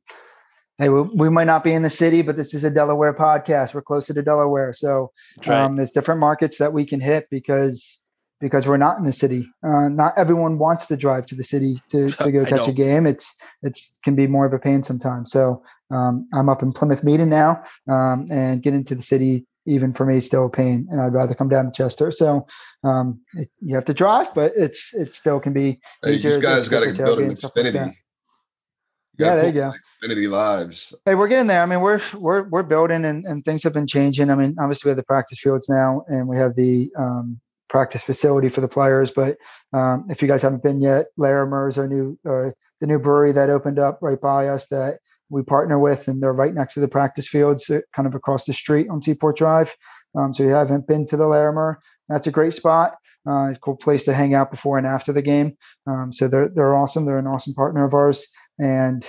[0.79, 3.75] hey, we, we, might not be in the city, but this is a Delaware podcast.
[3.75, 5.13] We're closer to Delaware, so
[5.47, 5.63] right.
[5.63, 8.04] um, there's different markets that we can hit because
[8.45, 9.49] because we're not in the city.
[9.67, 13.07] Uh, not everyone wants to drive to the city to, to go catch a game.
[13.07, 15.33] It's it's can be more of a pain sometimes.
[15.33, 19.95] So um, I'm up in Plymouth Meeting now, um, and get into the city even
[19.95, 22.11] for me still a pain and i'd rather come down to chester.
[22.11, 22.47] So
[22.83, 26.43] um, it, you have to drive but it's it still can be hey, easier these
[26.43, 27.97] guys got to build an like
[29.17, 30.93] yeah there you go xfinity lives.
[31.07, 31.63] Hey we're getting there.
[31.63, 34.29] I mean we're we're we're building and, and things have been changing.
[34.29, 38.05] I mean obviously we have the practice fields now and we have the um, practice
[38.05, 39.37] facility for the players but
[39.73, 43.51] um, if you guys haven't been yet Larimer's our new uh, the new brewery that
[43.51, 44.99] opened up right by us that
[45.31, 48.45] we partner with, and they're right next to the practice fields, uh, kind of across
[48.45, 49.75] the street on Seaport Drive.
[50.17, 52.97] Um, so you haven't been to the Larimer, that's a great spot.
[53.27, 55.57] Uh, it's a cool place to hang out before and after the game.
[55.87, 57.07] Um, so they're they're awesome.
[57.07, 58.29] They're an awesome partner of ours,
[58.59, 59.05] and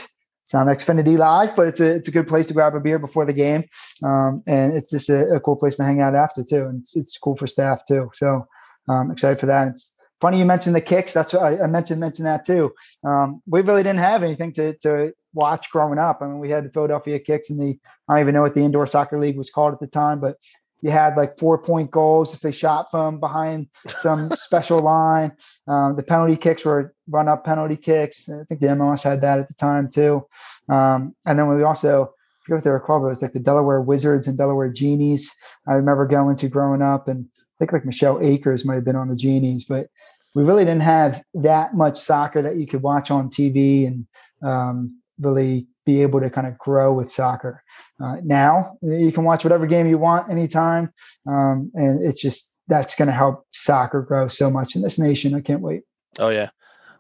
[0.45, 2.99] it's not Xfinity Live, but it's a it's a good place to grab a beer
[2.99, 3.63] before the game,
[4.03, 6.67] um, and it's just a, a, cool place to hang out after too.
[6.67, 8.11] And it's, it's cool for staff too.
[8.13, 8.45] So
[8.87, 9.69] I'm um, excited for that.
[9.69, 11.13] It's funny you mentioned the kicks.
[11.13, 12.73] That's what I, I mentioned mentioned that too.
[13.03, 16.19] Um, we really didn't have anything to to watch growing up.
[16.21, 18.61] I mean, we had the Philadelphia KiXX and the I don't even know what the
[18.61, 20.37] indoor soccer league was called at the time, but
[20.82, 23.67] you had like four point goals if they shot from behind
[23.97, 25.32] some special line.
[25.67, 28.30] Um, the penalty kicks were run up penalty kicks.
[28.30, 30.26] I think the MLS had that at the time too.
[30.69, 32.07] Um, and then we also I
[32.43, 35.36] forget what they were called, but it was like the Delaware Wizards and Delaware Genies.
[35.67, 38.95] I remember going to growing up, and I think like Michelle Akers might have been
[38.95, 39.88] on the Genies, but
[40.36, 44.05] we really didn't have that much soccer that you could watch on TV and
[44.43, 47.63] um, really be able to kind of grow with soccer.
[48.03, 50.91] Uh, now you can watch whatever game you want anytime,
[51.27, 55.36] um, and it's just that's going to help soccer grow so much in this nation.
[55.36, 55.83] I can't wait.
[56.19, 56.49] Oh yeah,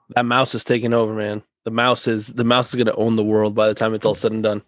[0.09, 1.43] that mouse is taking over, man.
[1.65, 4.05] The mouse is the mouse is going to own the world by the time it's
[4.05, 4.61] all said and done.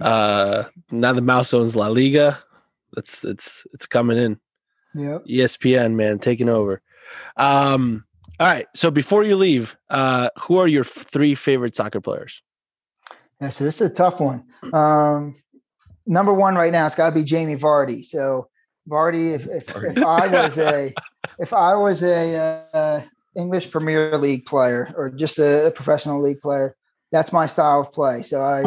[0.00, 2.42] Uh, now the mouse owns La Liga.
[2.94, 4.40] That's it's it's coming in.
[4.94, 5.18] Yeah.
[5.28, 6.80] ESPN man taking over.
[7.36, 8.04] Um.
[8.40, 8.66] All right.
[8.74, 12.42] So before you leave, uh, who are your three favorite soccer players?
[13.42, 14.44] Yeah, so this is a tough one.
[14.72, 15.34] Um,
[16.06, 18.06] number one right now, it's got to be Jamie Vardy.
[18.06, 18.48] So
[18.88, 20.94] Vardy, if if, if I was a
[21.40, 23.02] if I was a uh,
[23.34, 26.76] English Premier League player or just a, a, professional league player,
[27.10, 28.22] that's my style of play.
[28.22, 28.60] So I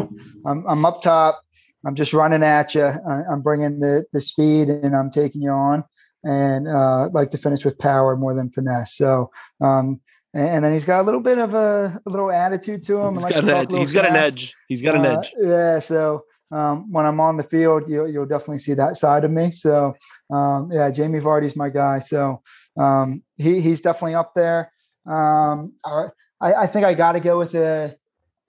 [0.45, 1.41] I'm, I'm up top.
[1.85, 2.83] I'm just running at you.
[2.83, 5.85] I, am bringing the the speed and I'm taking you on.
[6.25, 8.97] And uh, like to finish with power more than finesse.
[8.97, 10.01] So um,
[10.35, 13.15] and then he's got a little bit of a, a little attitude to him.
[13.15, 13.71] He's, got, an edge.
[13.71, 14.53] He's got an edge.
[14.67, 15.33] He's got an uh, edge.
[15.39, 15.79] Yeah.
[15.79, 19.51] So um, when I'm on the field, you, you'll definitely see that side of me.
[19.51, 19.95] So
[20.33, 21.99] um, yeah, Jamie Vardy's my guy.
[21.99, 22.41] So
[22.77, 24.71] um, he he's definitely up there.
[25.05, 26.09] Um, I,
[26.41, 27.95] I think I got to go with a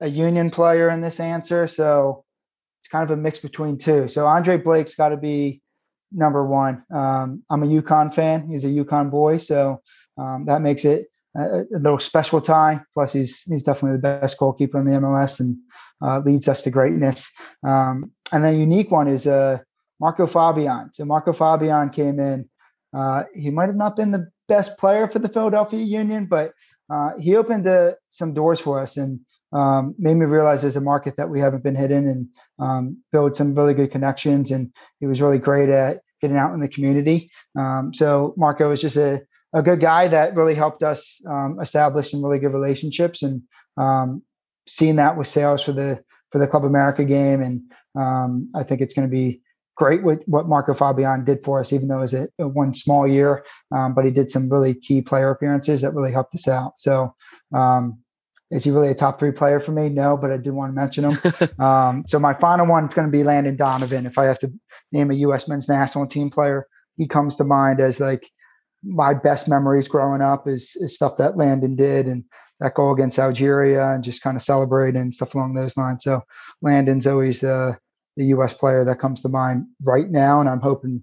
[0.01, 1.69] a Union player in this answer.
[1.69, 2.25] So
[2.81, 4.09] it's kind of a mix between two.
[4.09, 5.63] So Andre Blake's got to be
[6.11, 6.85] number one.
[6.93, 8.49] Um, I'm a UConn fan.
[8.49, 9.83] He's a UConn boy, so
[10.19, 11.07] um, that makes it
[11.37, 12.81] a, a little special tie.
[12.95, 15.57] Plus, he's he's definitely the best goalkeeper in the MLS and
[16.03, 17.31] uh, leads us to greatness.
[17.67, 19.59] Um, and then a unique one is uh,
[20.01, 20.93] Marco Fabian.
[20.93, 22.49] So Marco Fabian came in.
[22.97, 26.53] Uh, he might have not been the best player for the Philadelphia Union, but
[26.91, 29.21] uh, he opened uh, some doors for us and
[29.53, 32.29] um, made me realize there's a market that we haven't been hitting and
[32.59, 34.51] um, build some really good connections.
[34.51, 37.31] And he was really great at getting out in the community.
[37.59, 39.23] Um, so Marco was just a
[39.55, 43.43] a good guy that really helped us um, establish some really good relationships and
[43.77, 44.23] um,
[44.67, 47.41] seeing that with sales for the for the Club America game.
[47.41, 47.63] And
[47.99, 49.41] um, I think it's going to be
[49.77, 52.75] great with what Marco Fabian did for us, even though it was a, a one
[52.75, 56.49] small year, um, but he did some really key player appearances that really helped us
[56.49, 56.73] out.
[56.79, 57.15] So
[57.55, 57.99] um,
[58.51, 59.89] is he really a top three player for me?
[59.89, 61.19] No, but I do want to mention him.
[61.65, 64.07] um, so my final one is going to be Landon Donovan.
[64.07, 64.53] If I have to
[64.93, 65.49] name a U.S.
[65.49, 66.67] men's national team player,
[66.97, 68.31] he comes to mind as like
[68.87, 72.25] my best memories growing up is, is stuff that Landon did and
[72.61, 76.05] that goal against Algeria and just kind of celebrating and stuff along those lines.
[76.05, 76.23] So
[76.63, 77.77] Landon's always the
[78.17, 78.55] the U.S.
[78.55, 81.03] player that comes to mind right now, and I'm hoping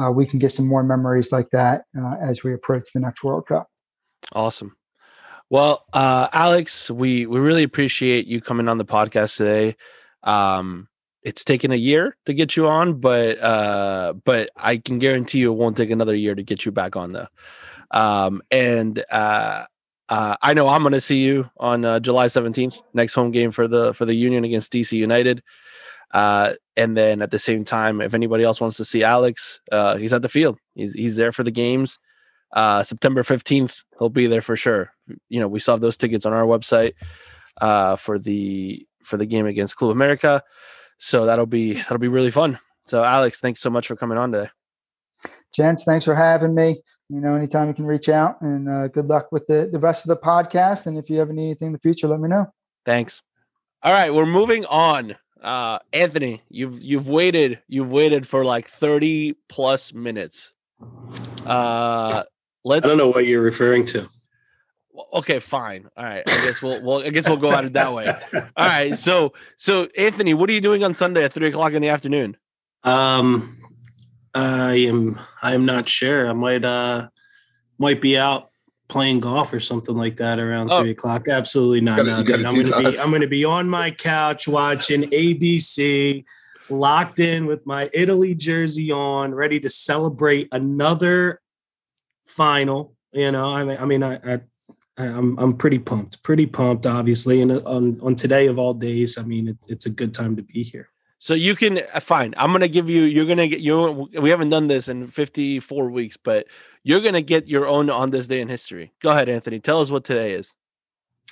[0.00, 3.24] uh, we can get some more memories like that uh, as we approach the next
[3.24, 3.68] World Cup.
[4.32, 4.76] Awesome.
[5.50, 9.76] Well, uh, Alex, we we really appreciate you coming on the podcast today.
[10.22, 10.88] Um,
[11.22, 15.52] it's taken a year to get you on, but uh, but I can guarantee you
[15.52, 17.28] it won't take another year to get you back on though.
[17.90, 19.64] Um, and uh,
[20.08, 23.50] uh, I know I'm going to see you on uh, July 17th, next home game
[23.50, 25.42] for the for the Union against DC United.
[26.12, 29.96] Uh, and then at the same time, if anybody else wants to see Alex, uh,
[29.96, 30.58] he's at the field.
[30.74, 31.98] He's he's there for the games.
[32.52, 34.92] Uh, September 15th, he'll be there for sure.
[35.30, 36.92] You know, we saw those tickets on our website
[37.60, 40.42] uh, for the for the game against Club America.
[41.04, 42.60] So that'll be that'll be really fun.
[42.86, 44.50] So Alex, thanks so much for coming on today.
[45.52, 46.76] Gents, thanks for having me.
[47.08, 50.04] You know, anytime you can reach out and uh, good luck with the, the rest
[50.04, 50.86] of the podcast.
[50.86, 52.46] And if you ever need anything in the future, let me know.
[52.86, 53.20] Thanks.
[53.82, 55.16] All right, we're moving on.
[55.42, 60.54] Uh, Anthony, you've you've waited you've waited for like 30 plus minutes.
[61.44, 62.22] Uh
[62.64, 64.08] let's I don't know what you're referring to.
[65.12, 65.88] Okay, fine.
[65.96, 66.22] All right.
[66.26, 68.08] I guess we'll, well, I guess we'll go at it that way.
[68.56, 68.96] All right.
[69.02, 72.36] So, so Anthony, what are you doing on Sunday at three o'clock in the afternoon?
[72.84, 73.58] Um,
[74.34, 76.28] I am, I am not sure.
[76.28, 77.08] I might, uh,
[77.78, 78.50] might be out
[78.88, 80.82] playing golf or something like that around oh.
[80.82, 81.26] three o'clock.
[81.26, 82.04] Absolutely not.
[82.04, 86.24] Gotta, no, I'm going to be, I'm going to be on my couch watching ABC,
[86.68, 91.40] locked in with my Italy jersey on, ready to celebrate another
[92.26, 92.94] final.
[93.12, 94.40] You know, I mean, I mean, I, I
[94.98, 97.40] I'm I'm pretty pumped, pretty pumped, obviously.
[97.40, 100.42] And on on today of all days, I mean, it, it's a good time to
[100.42, 100.90] be here.
[101.18, 102.34] So you can uh, fine.
[102.36, 103.02] I'm gonna give you.
[103.02, 104.08] You're gonna get you.
[104.20, 106.46] We haven't done this in 54 weeks, but
[106.82, 108.92] you're gonna get your own on this day in history.
[109.00, 109.60] Go ahead, Anthony.
[109.60, 110.52] Tell us what today is.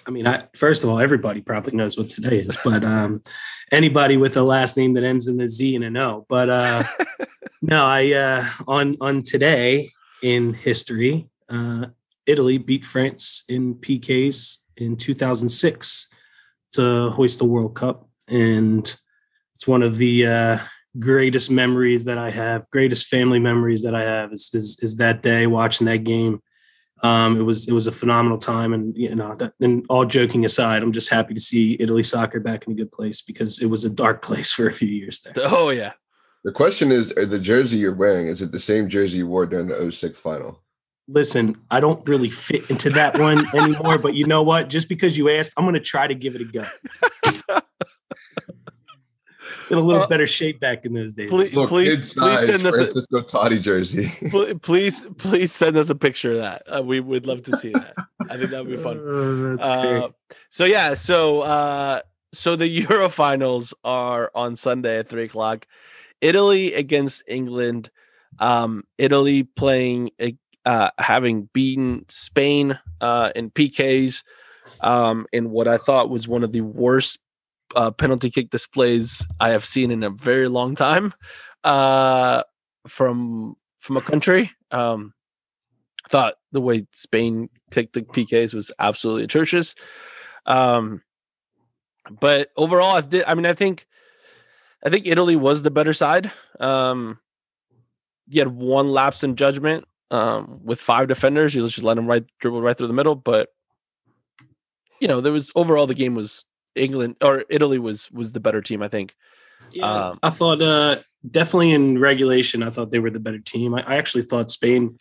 [0.07, 3.23] I mean, I, first of all, everybody probably knows what today is, but um,
[3.71, 6.25] anybody with a last name that ends in the Z and an O.
[6.29, 6.85] But uh,
[7.63, 9.91] no, I uh, on on today
[10.23, 11.87] in history, uh,
[12.27, 16.09] Italy beat France in PKs in 2006
[16.73, 18.09] to hoist the World Cup.
[18.29, 18.83] And
[19.55, 20.59] it's one of the uh,
[20.99, 25.23] greatest memories that I have, greatest family memories that I have is, is, is that
[25.23, 26.41] day watching that game.
[27.03, 30.45] Um, it was it was a phenomenal time, and you know, that, and all joking
[30.45, 33.71] aside, I'm just happy to see Italy soccer back in a good place because it
[33.71, 35.33] was a dark place for a few years there.
[35.51, 35.93] Oh yeah.
[36.45, 39.69] The question is, the jersey you're wearing is it the same jersey you wore during
[39.69, 40.63] the 06 final?
[41.09, 44.69] Listen, I don't really fit into that one anymore, but you know what?
[44.69, 46.67] Just because you asked, I'm going to try to give it a go.
[49.59, 51.29] it's in a little uh, better shape back in those days.
[51.29, 54.13] Please, Look, please, please send us Francisco a, Totti jersey.
[54.63, 56.63] please, please send us a picture of that.
[56.67, 57.95] Uh, we would love to see that.
[58.29, 58.99] I think that would be fun.
[58.99, 60.09] Uh, that's uh.
[60.51, 65.67] So yeah, so uh, so the Euro finals are on Sunday at three o'clock.
[66.21, 67.91] Italy against England.
[68.39, 70.11] Um, Italy playing
[70.65, 74.23] uh, having beaten Spain uh, in PKs
[74.81, 77.19] um, in what I thought was one of the worst
[77.77, 81.15] uh, penalty kick displays I have seen in a very long time
[81.65, 82.43] uh,
[82.89, 84.51] from from a country.
[84.71, 85.15] Um,
[86.09, 89.75] thought the way Spain kicked the PKs was absolutely atrocious.
[90.47, 91.03] Um,
[92.11, 93.25] but overall, I did.
[93.27, 93.87] I mean, I think
[94.85, 96.31] I think Italy was the better side.
[96.59, 97.19] Um,
[98.27, 101.55] you had one lapse in judgment um, with five defenders.
[101.55, 103.15] You just let them right dribble right through the middle.
[103.15, 103.49] But
[105.01, 108.61] you know, there was overall the game was England or Italy was was the better
[108.61, 108.83] team.
[108.83, 109.15] I think.
[109.73, 112.63] Yeah, um, I thought uh, definitely in regulation.
[112.63, 113.75] I thought they were the better team.
[113.75, 114.99] I, I, actually thought Spain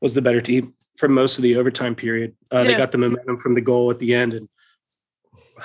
[0.00, 2.36] was the better team for most of the overtime period.
[2.52, 2.64] Uh, yeah.
[2.64, 4.48] They got the momentum from the goal at the end, and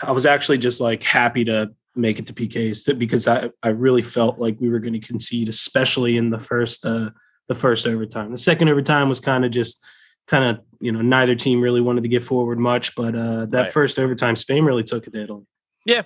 [0.02, 4.02] I was actually just like happy to make it to PKs because I, I really
[4.02, 7.10] felt like we were going to concede, especially in the first uh,
[7.48, 8.32] the first overtime.
[8.32, 9.84] The second overtime was kind of just
[10.28, 13.62] kind of you know neither team really wanted to get forward much, but uh, that
[13.62, 13.74] right.
[13.74, 15.46] first overtime, Spain really took it to Italy.
[15.86, 16.04] Yeah,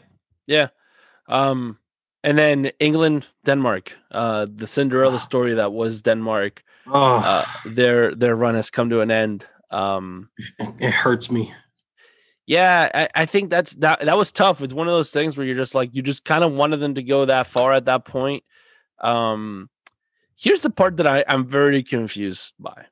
[0.48, 0.70] yeah.
[1.28, 1.78] Um,
[2.24, 5.20] and then England, Denmark, uh, the Cinderella oh.
[5.20, 6.64] story that was Denmark.
[6.88, 7.18] Oh.
[7.24, 9.46] Uh, their their run has come to an end.
[9.72, 10.30] Um,
[10.60, 11.54] it hurts me.
[12.46, 14.02] Yeah, I, I, think that's that.
[14.02, 14.64] That was tough.
[14.64, 16.96] It's one of those things where you're just like you just kind of wanted them
[16.96, 18.44] to go that far at that point.
[19.00, 19.70] Um,
[20.40, 22.86] here's the part that I, I'm very confused by.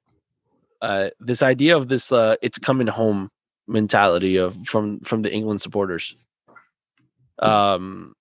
[0.82, 3.30] Uh, this idea of this uh, "it's coming home"
[3.68, 6.16] mentality of from from the England supporters.
[7.40, 8.16] Um,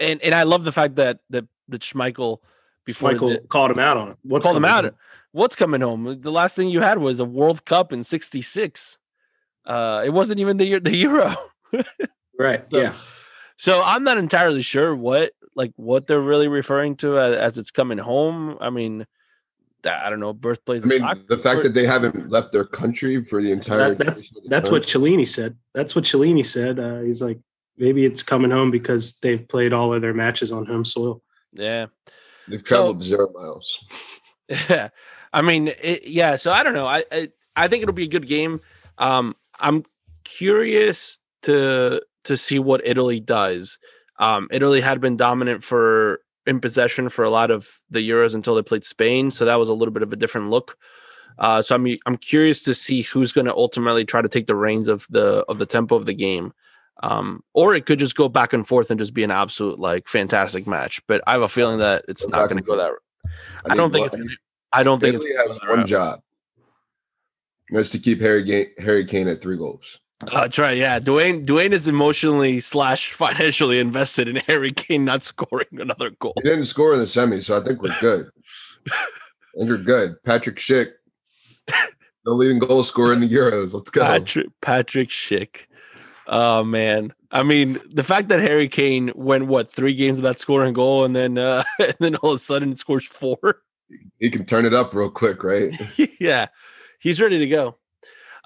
[0.00, 2.38] and and I love the fact that that that Schmeichel
[2.84, 4.18] before Michael the, called him out on it.
[4.22, 4.84] What's called him out?
[4.84, 4.94] Home?
[5.32, 6.20] What's coming home?
[6.20, 8.98] The last thing you had was a World Cup in '66.
[9.64, 11.34] Uh, it wasn't even the year the Euro.
[12.38, 12.64] right.
[12.70, 12.94] So, yeah.
[13.56, 17.70] So I'm not entirely sure what like what they're really referring to as, as it's
[17.70, 18.58] coming home.
[18.60, 19.06] I mean,
[19.84, 20.84] I don't know, birthplace.
[20.84, 23.94] I mean, the fact that they haven't left their country for the entire.
[23.94, 25.56] That, that's that's what Chiellini said.
[25.74, 26.78] That's what Chiellini said.
[26.78, 27.38] Uh, he's like,
[27.76, 31.22] maybe it's coming home because they've played all of their matches on home soil.
[31.52, 31.86] Yeah,
[32.48, 33.84] they've traveled so, zero miles.
[34.48, 34.88] Yeah,
[35.32, 36.36] I mean, it, yeah.
[36.36, 36.86] So I don't know.
[36.86, 38.60] I, I I think it'll be a good game.
[38.98, 39.84] Um, I'm
[40.24, 43.78] curious to to see what Italy does.
[44.18, 48.54] Um, Italy had been dominant for in possession for a lot of the Euros until
[48.54, 50.76] they played Spain, so that was a little bit of a different look.
[51.38, 54.54] Uh, so I'm I'm curious to see who's going to ultimately try to take the
[54.54, 56.52] reins of the of the tempo of the game,
[57.02, 60.08] um, or it could just go back and forth and just be an absolute like
[60.08, 61.00] fantastic match.
[61.06, 62.92] But I have a feeling that it's not going to go that.
[63.66, 64.16] I, I don't think it's.
[64.16, 64.30] Gonna,
[64.72, 66.20] I don't think Italy has one job.
[67.70, 70.00] That's to keep Harry Harry Kane at three goals.
[70.22, 70.76] Uh, that's right.
[70.76, 76.32] Yeah, Dwayne Dwayne is emotionally slash financially invested in Harry Kane not scoring another goal.
[76.42, 78.30] He didn't score in the semi, so I think we're good.
[78.90, 80.22] I think we're good.
[80.24, 80.92] Patrick Schick,
[82.24, 83.74] the leading goal scorer in the Euros.
[83.74, 84.02] Let's go.
[84.02, 85.66] Patrick Patrick Schick.
[86.26, 87.12] Oh man.
[87.30, 91.04] I mean, the fact that Harry Kane went what three games without scoring a goal,
[91.04, 93.62] and then uh, and then all of a sudden scores four.
[94.18, 95.72] He can turn it up real quick, right?
[96.20, 96.46] yeah,
[97.00, 97.76] he's ready to go.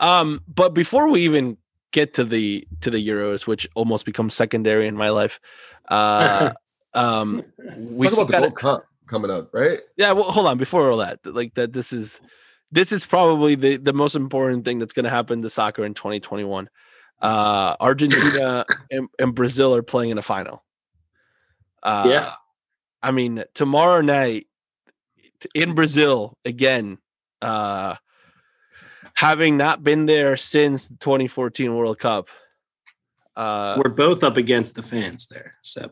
[0.00, 1.58] Um, but before we even
[1.92, 5.38] get to the to the Euros, which almost becomes secondary in my life,
[5.88, 6.52] uh,
[6.94, 7.44] um,
[7.76, 9.80] we Talk about the Gold Cup coming up, right?
[9.96, 10.12] Yeah.
[10.12, 10.58] Well, hold on.
[10.58, 12.20] Before all that, like that, this is
[12.72, 15.94] this is probably the the most important thing that's going to happen to soccer in
[15.94, 16.68] 2021.
[17.20, 20.64] Uh, Argentina and, and, Brazil are playing in a final.
[21.82, 22.32] Uh, yeah.
[23.02, 24.46] I mean, tomorrow night
[25.54, 26.96] in Brazil again.
[27.42, 27.96] Uh,
[29.14, 32.28] having not been there since the 2014 World Cup.
[33.36, 35.54] Uh, We're both up against the fans there.
[35.62, 35.90] So,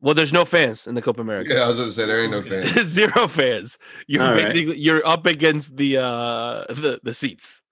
[0.00, 1.54] well, there's no fans in the Copa America.
[1.54, 2.82] Yeah, I was gonna say there ain't no fans.
[2.88, 3.78] Zero fans.
[4.06, 4.78] You're All basically right.
[4.78, 7.62] you're up against the uh the the seats.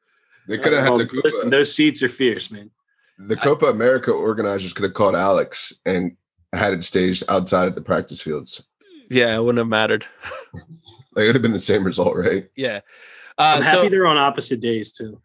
[0.46, 1.20] They could have had the Copa.
[1.24, 2.70] Listen, those seats are fierce, man.
[3.18, 6.16] The Copa I, America organizers could have called Alex and
[6.52, 8.62] had it staged outside of the practice fields.
[9.10, 10.06] Yeah, it wouldn't have mattered.
[10.54, 12.48] like, it would have been the same result, right?
[12.56, 12.80] Yeah.
[13.38, 15.20] Uh, I'm happy so, they're on opposite days too.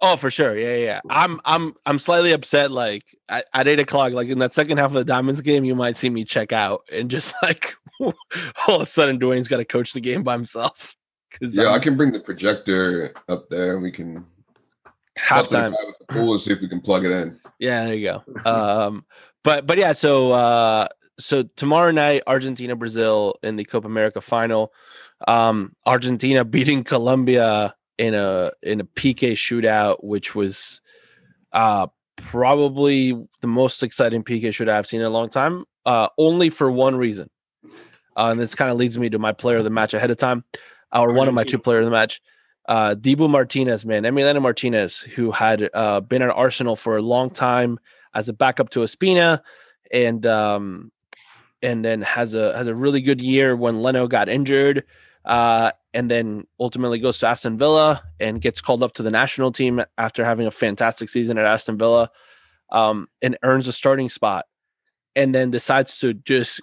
[0.00, 0.56] Oh, for sure.
[0.56, 1.00] Yeah, yeah.
[1.10, 2.70] I'm I'm I'm slightly upset.
[2.70, 5.74] Like at, at eight o'clock, like in that second half of the Diamonds game, you
[5.74, 8.14] might see me check out and just like all
[8.68, 10.94] of a sudden Dwayne's got to coach the game by himself.
[11.38, 14.24] Cause yeah, I can bring the projector up there and we can
[15.18, 15.74] halftime
[16.08, 17.38] pool and see if we can plug it in.
[17.58, 18.50] Yeah, there you go.
[18.50, 19.04] um,
[19.44, 20.88] but but yeah, so uh,
[21.18, 24.72] so tomorrow night, Argentina Brazil in the Copa America final.
[25.26, 30.80] Um, Argentina beating Colombia in a in a PK shootout, which was
[31.52, 35.64] uh probably the most exciting PK shootout I've seen in a long time.
[35.86, 37.30] Uh, only for one reason,
[37.64, 40.16] uh, and this kind of leads me to my player of the match ahead of
[40.18, 40.44] time,
[40.92, 42.20] or one of my two player of the match.
[42.68, 47.30] Uh, Dibu Martinez, man, Emiliano Martinez, who had uh, been at Arsenal for a long
[47.30, 47.78] time
[48.14, 49.40] as a backup to Ospina,
[49.90, 50.92] and um,
[51.62, 54.84] and then has a has a really good year when Leno got injured,
[55.28, 59.52] uh, and then ultimately goes to Aston Villa and gets called up to the national
[59.52, 62.10] team after having a fantastic season at Aston Villa,
[62.72, 64.46] um, and earns a starting spot,
[65.14, 66.60] and then decides to just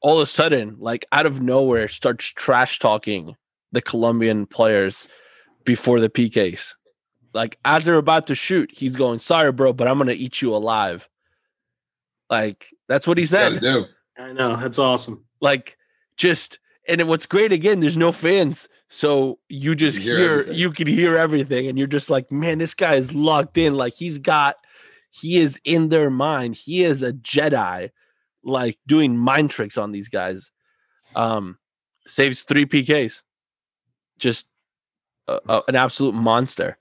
[0.00, 3.36] all of a sudden, like out of nowhere, starts trash talking
[3.72, 5.08] the Colombian players
[5.64, 6.74] before the PKs.
[7.34, 10.54] Like as they're about to shoot, he's going, "Sorry, bro, but I'm gonna eat you
[10.54, 11.06] alive."
[12.30, 13.54] Like that's what he said.
[14.18, 15.26] I know that's awesome.
[15.40, 15.76] Like
[16.16, 16.58] just
[16.88, 20.86] and what's great again, there's no fans, so you just you hear, hear you can
[20.86, 23.74] hear everything, and you're just like, man, this guy is locked in.
[23.74, 24.56] Like he's got,
[25.10, 26.56] he is in their mind.
[26.56, 27.90] He is a Jedi,
[28.42, 30.50] like doing mind tricks on these guys.
[31.14, 31.58] Um,
[32.06, 33.22] saves three PKs,
[34.18, 34.48] just
[35.26, 36.78] a, a, an absolute monster.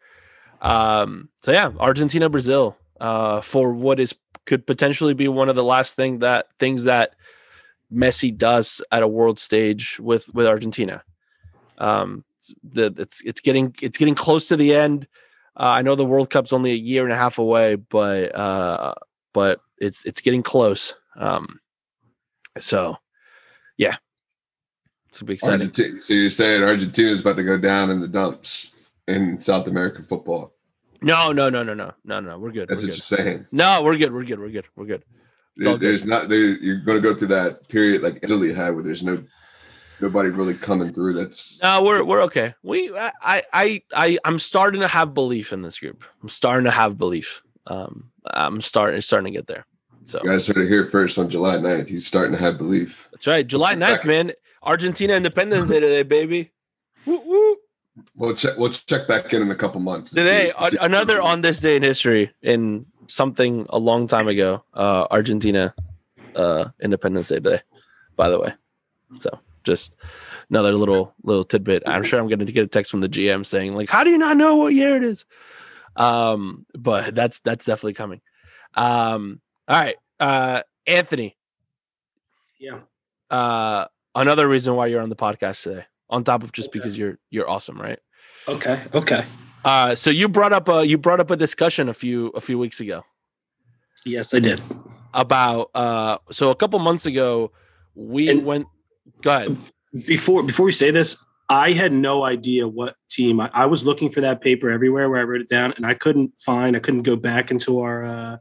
[0.62, 5.64] Um, so yeah, Argentina, Brazil, uh, for what is could potentially be one of the
[5.64, 7.16] last thing that things that
[7.94, 11.04] Messi does at a world stage with with Argentina.
[11.78, 12.24] Um,
[12.64, 15.08] the it's it's getting it's getting close to the end.
[15.56, 18.94] Uh, I know the World Cup's only a year and a half away, but uh,
[19.34, 20.94] but it's it's getting close.
[21.16, 21.60] Um,
[22.60, 22.98] so
[23.78, 23.96] yeah,
[25.10, 25.62] it's gonna be exciting.
[25.62, 28.74] Argentina, so you're saying Argentina is about to go down in the dumps
[29.08, 30.54] in South American football?
[31.02, 32.38] No, no, no, no, no, no, no.
[32.38, 32.70] We're good.
[32.70, 33.12] That's we're what good.
[33.12, 33.48] you're saying.
[33.52, 34.12] No, we're good.
[34.12, 34.40] We're good.
[34.40, 34.68] We're good.
[34.76, 35.04] We're good.
[35.58, 36.58] There, there's not there.
[36.58, 39.24] You're going to go through that period like Italy had, where there's no
[40.00, 41.14] nobody really coming through.
[41.14, 42.54] That's no, we're we're okay.
[42.64, 43.12] We I
[43.54, 46.04] I I I'm starting to have belief in this group.
[46.22, 47.42] I'm starting to have belief.
[47.66, 49.66] Um, I'm starting starting to get there.
[50.06, 51.90] So you guys heard it here first on July 9th.
[51.90, 53.10] He's starting to have belief.
[53.12, 53.46] That's right.
[53.46, 54.32] July 9th, man.
[54.64, 56.52] Argentina Independence Day today, baby.
[57.06, 57.58] Woo, woo.
[58.16, 58.58] We'll check.
[58.58, 60.12] We'll check back in in a couple months.
[60.12, 64.64] Today, see, see another on this day in history in something a long time ago.
[64.74, 65.74] Uh, Argentina,
[66.36, 67.62] uh, Independence Day day.
[68.16, 68.54] By the way,
[69.20, 69.96] so just
[70.50, 71.84] another little little tidbit.
[71.86, 74.10] I'm sure I'm going to get a text from the GM saying like, "How do
[74.10, 75.26] you not know what year it is?"
[75.96, 78.22] Um, but that's that's definitely coming.
[78.76, 81.38] Um, all right, uh, Anthony.
[82.60, 82.80] Yeah.
[83.30, 83.86] Uh,
[84.16, 86.80] another reason why you're on the podcast today on top of just okay.
[86.80, 88.00] because you're you're awesome, right?
[88.48, 88.82] Okay.
[88.94, 89.26] Okay.
[89.66, 92.58] Uh, so you brought up a you brought up a discussion a few a few
[92.58, 93.04] weeks ago.
[94.06, 94.62] Yes, I did.
[95.14, 97.52] About uh, so a couple months ago,
[97.96, 98.68] we and went.
[99.22, 99.58] Go ahead.
[100.06, 103.40] Before before we say this, I had no idea what team.
[103.40, 105.94] I, I, was looking for that paper everywhere where I wrote it down, and I
[105.94, 106.76] couldn't find.
[106.76, 108.38] I couldn't go back into our uh,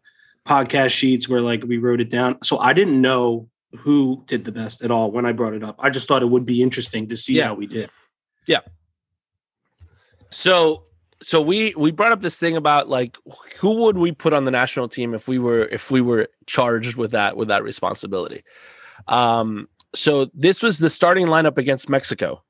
[0.47, 2.39] podcast sheets where like we wrote it down.
[2.43, 3.49] So I didn't know
[3.79, 5.77] who did the best at all when I brought it up.
[5.79, 7.49] I just thought it would be interesting to see yeah.
[7.49, 7.91] how we did.
[8.47, 8.61] Yeah.
[10.31, 10.86] So
[11.23, 13.17] so we we brought up this thing about like
[13.57, 16.97] who would we put on the national team if we were if we were charged
[16.97, 18.45] with that with that responsibility.
[19.09, 22.43] Um so this was the starting lineup against Mexico.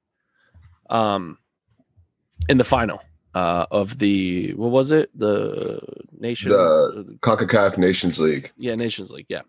[0.90, 1.38] Um
[2.48, 3.02] in the final
[3.34, 5.10] uh of the what was it?
[5.16, 5.80] The
[6.18, 8.52] nation the CONCACAF Nations League.
[8.56, 9.42] Yeah, Nations League, yeah.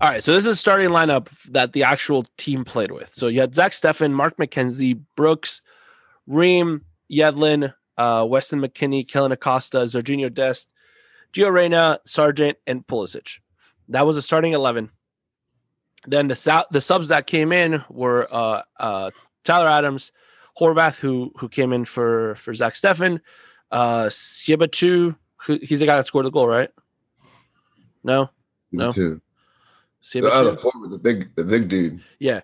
[0.00, 3.14] All right, so this is starting lineup that the actual team played with.
[3.14, 5.62] So you had Zach Steffen, Mark McKenzie, Brooks,
[6.26, 10.68] Ream, Yedlin, uh, Weston McKennie, Kellyn Acosta, Sergiño Dest,
[11.32, 13.40] Gio Reyna, Sargent, and Pulisic.
[13.88, 14.90] That was a starting 11.
[16.06, 19.10] Then the the subs that came in were uh, uh,
[19.44, 20.12] Tyler Adams,
[20.58, 23.20] Horvath, who who came in for for Zach Steffen,
[23.70, 26.68] uh, Siebatcheu, who he's the guy that scored the goal, right?
[28.02, 28.28] No,
[28.70, 28.92] no.
[28.92, 32.02] The other forward, the big, the big dude.
[32.18, 32.40] Yeah.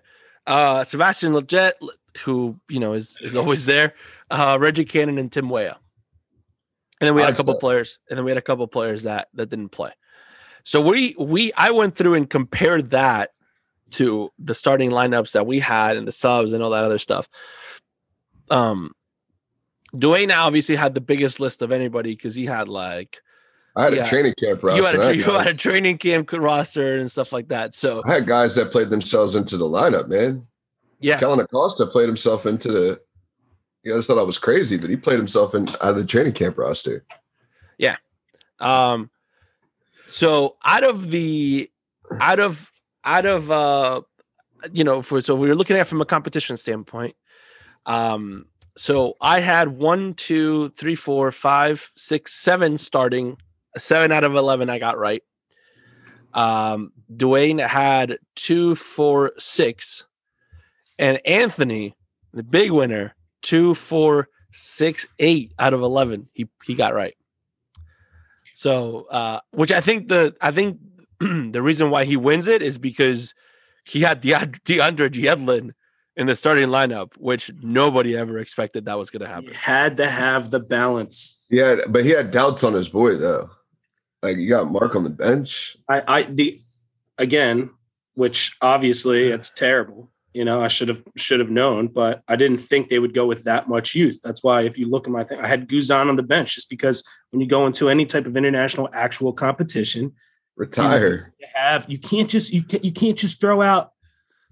[0.47, 1.73] Uh, Sebastian Lletget,
[2.19, 3.93] who you know is is always there.
[4.29, 5.77] Uh, Reggie Cannon and Tim Weah.
[6.99, 9.27] And then we had a couple players, and then we had a couple players that
[9.33, 9.91] that didn't play.
[10.63, 13.31] So we we I went through and compared that
[13.91, 17.27] to the starting lineups that we had and the subs and all that other stuff.
[18.49, 18.93] Um,
[19.93, 23.19] Dwayne obviously had the biggest list of anybody because he had like
[23.75, 24.05] I had yeah.
[24.05, 24.77] a training camp roster.
[24.77, 27.73] You had a, you had a training camp roster and stuff like that.
[27.73, 30.47] So I had guys that played themselves into the lineup, man.
[31.01, 31.17] Yeah.
[31.17, 33.01] Kellyn Acosta played himself into the
[33.83, 36.33] you guys thought I was crazy, but he played himself in out of the training
[36.33, 37.03] camp roster.
[37.77, 37.97] Yeah.
[38.59, 39.09] Um
[40.07, 41.71] so out of the
[42.19, 42.71] out of
[43.03, 44.01] out of uh
[44.71, 47.15] you know for so we were looking at from a competition standpoint
[47.85, 48.45] um
[48.77, 53.37] so i had one two three four five six seven starting
[53.77, 55.23] seven out of 11 i got right
[56.33, 60.05] um dwayne had two four six
[61.01, 61.93] and anthony
[62.33, 67.15] the big winner two four six eight out of 11 he he got right
[68.53, 70.79] so uh which i think the i think
[71.19, 73.33] the reason why he wins it is because
[73.85, 75.71] he had DeAndre, DeAndre Yedlin
[76.15, 79.49] in the starting lineup, which nobody ever expected that was going to happen.
[79.49, 81.43] He had to have the balance.
[81.49, 83.49] Yeah, but he had doubts on his boy though.
[84.21, 85.77] Like you got Mark on the bench.
[85.89, 86.59] I, I the
[87.17, 87.71] again,
[88.13, 90.11] which obviously it's terrible.
[90.33, 93.25] You know, I should have should have known, but I didn't think they would go
[93.25, 94.19] with that much youth.
[94.23, 96.69] That's why if you look at my thing, I had Guzan on the bench just
[96.69, 100.13] because when you go into any type of international actual competition,
[100.55, 101.33] retire.
[101.39, 103.91] You have you can't just you can't, you can't just throw out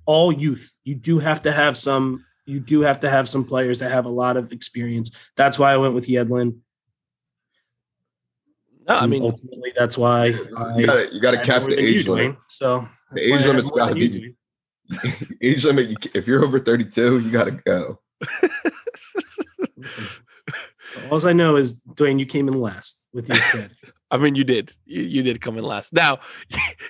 [0.05, 0.71] all youth.
[0.84, 4.05] You do have to have some you do have to have some players that have
[4.05, 5.15] a lot of experience.
[5.38, 6.57] That's why I went with Yedlin.
[8.88, 12.38] No, I mean ultimately that's why you got you got to cap the age limit.
[12.47, 14.36] So the age limit's got to be
[15.42, 16.16] age limit.
[16.16, 18.00] If you're over 32, you got to go.
[21.12, 23.72] All I know is Dwayne, you came in last with your kid.
[24.12, 24.74] I mean, you did.
[24.86, 25.94] You, you, did come in last.
[25.94, 26.20] Now,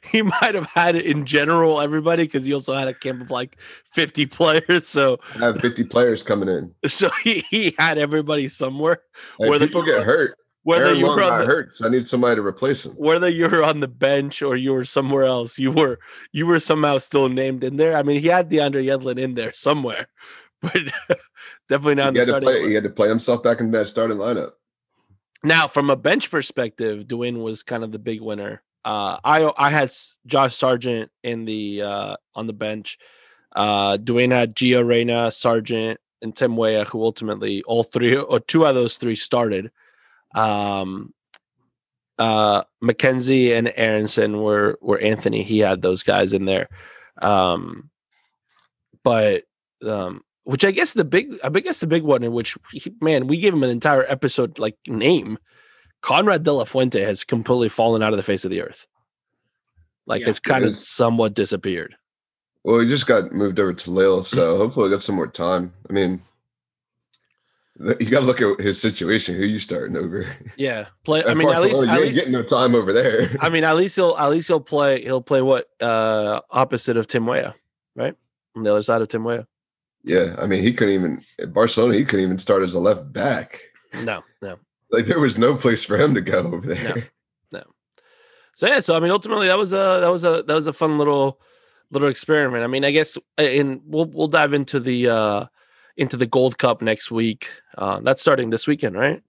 [0.10, 3.30] he might have had it in general, everybody, because he also had a camp of
[3.30, 3.60] like
[3.92, 4.88] 50 players.
[4.88, 6.74] So I have 50 players coming in.
[6.88, 9.02] So he, he had everybody somewhere.
[9.38, 10.38] Hey, whether people get hurt.
[10.70, 12.92] Whether Aaron you were on the, hurt, so I need somebody to replace him.
[12.92, 15.98] Whether you were on the bench or you were somewhere else, you were
[16.32, 17.98] you were somehow still named in there.
[17.98, 20.10] I mean, he had DeAndre Yedlin in there somewhere,
[20.62, 20.78] but
[21.70, 22.14] definitely not.
[22.16, 24.52] He had, play, he had to play himself back in that starting lineup.
[25.44, 28.62] Now, from a bench perspective, Dwayne was kind of the big winner.
[28.86, 29.92] Uh, I I had
[30.28, 33.00] Josh Sargent in the uh, on the bench.
[33.56, 38.68] Uh, Dwayne had Gio Reyna, Sargent, and Tim Weah, who ultimately all three or two
[38.68, 39.72] of those three started.
[40.36, 41.14] Um,
[42.18, 45.44] uh, McKenzie and Aaronson were were Anthony.
[45.44, 46.68] He had those guys in there.
[47.22, 47.90] Um,
[49.04, 49.44] but
[49.86, 53.28] um, which I guess the big, I guess the big one in which, he, man,
[53.28, 55.38] we gave him an entire episode like name.
[56.02, 58.88] Konrad De La Fuente has completely fallen out of the face of the earth.
[60.08, 61.96] Like yeah, it's kind it of somewhat disappeared.
[62.64, 65.74] Well, he just got moved over to Lille, so hopefully got some more time.
[65.90, 66.22] I mean,
[67.80, 69.36] you got to look at his situation.
[69.36, 70.28] Who you starting over?
[70.58, 71.24] Yeah, play.
[71.24, 73.30] I mean, Barcelona, at least at least getting no time over there.
[73.40, 75.02] I mean, at least he'll at least he'll play.
[75.02, 77.56] He'll play what uh opposite of Tim Weah,
[77.96, 78.16] right?
[78.56, 79.48] On the other side of Tim Weah.
[80.04, 81.96] Yeah, I mean, he couldn't even at Barcelona.
[81.96, 83.62] He couldn't even start as a left back.
[84.04, 84.58] No, no.
[84.92, 87.10] Like there was no place for him to go over there.
[87.52, 87.64] No, no.
[88.56, 90.74] So yeah, so I mean, ultimately, that was a that was a that was a
[90.74, 91.40] fun little
[91.92, 92.64] little experiment.
[92.64, 95.46] I mean, I guess, and we'll we'll dive into the uh
[96.00, 97.50] into the Gold Cup next week.
[97.78, 99.22] Uh That's starting this weekend, right?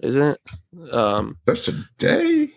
[0.00, 0.94] Isn't it?
[0.94, 2.50] Um That's today.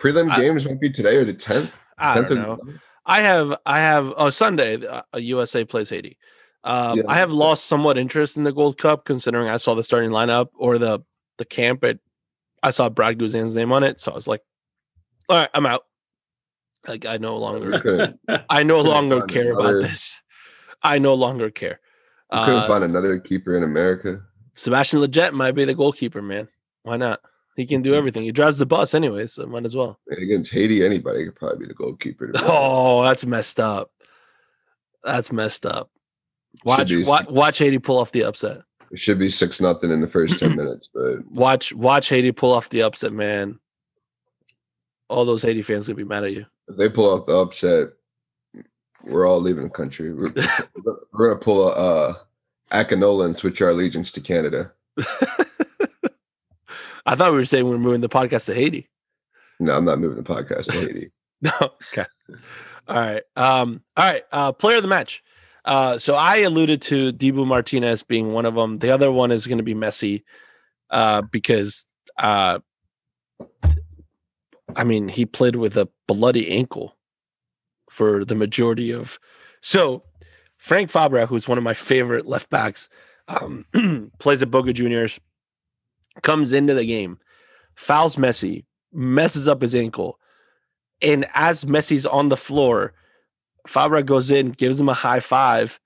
[0.00, 1.70] Prelim games might be today or the tenth.
[1.98, 2.58] I don't know.
[3.06, 4.84] I have I have oh Sunday.
[4.86, 6.18] Uh, USA plays Haiti.
[6.64, 7.04] Um, yeah.
[7.08, 10.48] I have lost somewhat interest in the Gold Cup, considering I saw the starting lineup
[10.56, 11.00] or the
[11.38, 11.82] the camp.
[11.84, 11.98] It,
[12.62, 14.42] I saw Brad Guzan's name on it, so I was like,
[15.28, 15.84] "All right, I'm out."
[16.86, 18.14] Like I no longer,
[18.48, 20.20] I no longer care about this.
[20.82, 21.80] I no longer care.
[22.32, 24.22] You couldn't uh, find another keeper in America.
[24.54, 26.48] Sebastian Lletget might be the goalkeeper, man.
[26.82, 27.20] Why not?
[27.56, 27.98] He can do mm-hmm.
[27.98, 28.22] everything.
[28.24, 29.98] He drives the bus anyway, so might as well.
[30.10, 32.32] Against Haiti, anybody could probably be the goalkeeper.
[32.36, 33.90] Oh, that's messed up.
[35.04, 35.90] That's messed up.
[36.64, 38.62] Watch, watch, watch Haiti pull off the upset.
[38.90, 42.52] It should be six nothing in the first ten minutes, but watch, watch Haiti pull
[42.52, 43.58] off the upset, man.
[45.08, 46.46] All those Haiti fans gonna be mad at you.
[46.68, 47.88] If they pull off the upset,
[49.04, 50.12] we're all leaving the country.
[50.12, 50.32] We're,
[51.12, 52.14] we're gonna pull a uh,
[52.70, 54.72] Akinola and switch our allegiance to Canada.
[57.04, 58.88] I thought we were saying we are moving the podcast to Haiti.
[59.60, 61.10] No, I'm not moving the podcast to Haiti.
[61.42, 62.06] no, okay.
[62.88, 63.22] All right.
[63.36, 64.24] Um, all right.
[64.32, 65.22] Uh, player of the match.
[65.64, 68.78] Uh, so I alluded to Dibu Martinez being one of them.
[68.78, 70.24] The other one is going to be Messi,
[70.90, 71.86] uh, because
[72.18, 72.58] uh,
[74.74, 76.96] I mean he played with a bloody ankle
[77.92, 79.18] for the majority of.
[79.60, 80.02] So
[80.56, 82.88] Frank Fabra, who's one of my favorite left backs,
[83.28, 83.66] um,
[84.18, 85.20] plays at Boca Juniors,
[86.22, 87.18] comes into the game,
[87.74, 90.18] fouls Messi, messes up his ankle,
[91.02, 92.94] and as Messi's on the floor,
[93.68, 95.78] Fabra goes in, gives him a high five,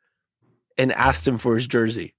[0.78, 2.14] and asks him for his jersey.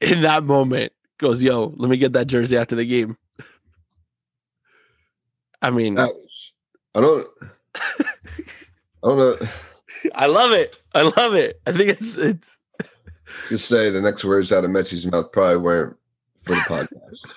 [0.00, 3.16] In that moment, goes, "Yo, let me get that jersey after the game."
[5.62, 7.26] I mean, I don't,
[9.04, 9.48] I don't know.
[10.14, 10.80] I love it.
[10.94, 11.60] I love it.
[11.66, 12.56] I think it's it's.
[13.48, 15.96] Just say the next words out of Messi's mouth probably weren't
[16.44, 17.32] for the podcast.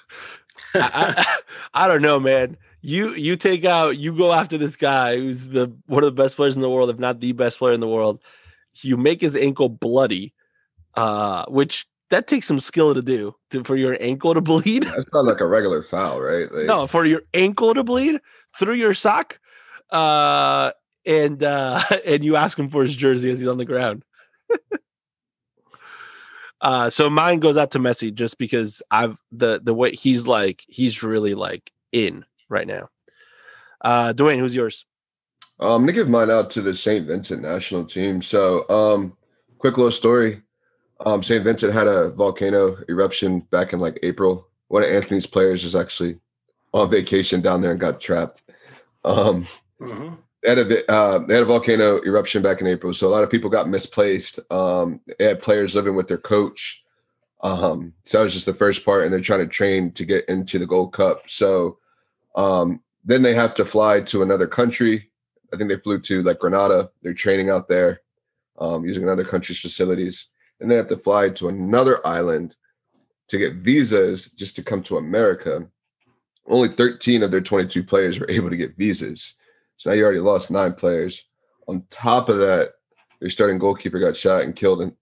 [0.75, 1.25] I,
[1.73, 2.57] I, I don't know, man.
[2.81, 6.35] You you take out you go after this guy who's the one of the best
[6.37, 8.19] players in the world, if not the best player in the world.
[8.81, 10.33] You make his ankle bloody,
[10.95, 14.83] uh, which that takes some skill to do to, for your ankle to bleed.
[14.83, 16.51] That's not like a regular foul, right?
[16.51, 18.19] Like, no, for your ankle to bleed
[18.57, 19.39] through your sock,
[19.91, 20.71] uh,
[21.05, 24.03] and uh, and you ask him for his jersey as he's on the ground.
[26.61, 30.63] uh, so mine goes out to Messi just because I've the the way he's like
[30.67, 32.89] he's really like in right now.
[33.81, 34.85] Uh, Dwayne, who's yours?
[35.59, 37.07] Um, I'm gonna give mine out to the St.
[37.07, 38.21] Vincent national team.
[38.21, 39.17] So, um,
[39.57, 40.41] quick little story.
[41.05, 41.43] Um, St.
[41.43, 44.47] Vincent had a volcano eruption back in like April.
[44.67, 46.19] One of Anthony's players is actually
[46.73, 48.43] on vacation down there and got trapped.
[49.03, 49.47] Um,
[49.79, 50.15] mm-hmm.
[50.43, 53.23] They, had a, uh, they had a volcano eruption back in April, so a lot
[53.23, 54.39] of people got misplaced.
[54.51, 56.83] Um, they had players living with their coach.
[57.43, 60.27] Um, so that was just the first part, and they're trying to train to get
[60.29, 61.23] into the Gold Cup.
[61.27, 61.77] So
[62.35, 65.11] um, then they have to fly to another country.
[65.53, 66.89] I think they flew to like Grenada.
[67.01, 68.01] They're training out there
[68.57, 70.29] um, using another country's facilities
[70.61, 72.55] and they have to fly to another island
[73.27, 75.67] to get visas just to come to America.
[76.47, 79.33] Only 13 of their 22 players were able to get visas.
[79.81, 81.23] So now you already lost nine players.
[81.67, 82.73] On top of that,
[83.19, 84.95] their starting goalkeeper got shot and killed in,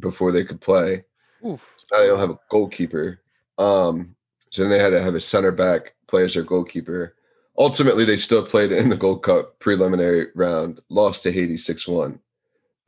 [0.00, 1.04] before they could play.
[1.46, 1.72] Oof.
[1.76, 3.20] So now they don't have a goalkeeper.
[3.56, 4.16] Um,
[4.50, 7.14] so then they had to have a center back play as their goalkeeper.
[7.56, 12.18] Ultimately, they still played in the Gold Cup preliminary round, lost to Haiti 6 1.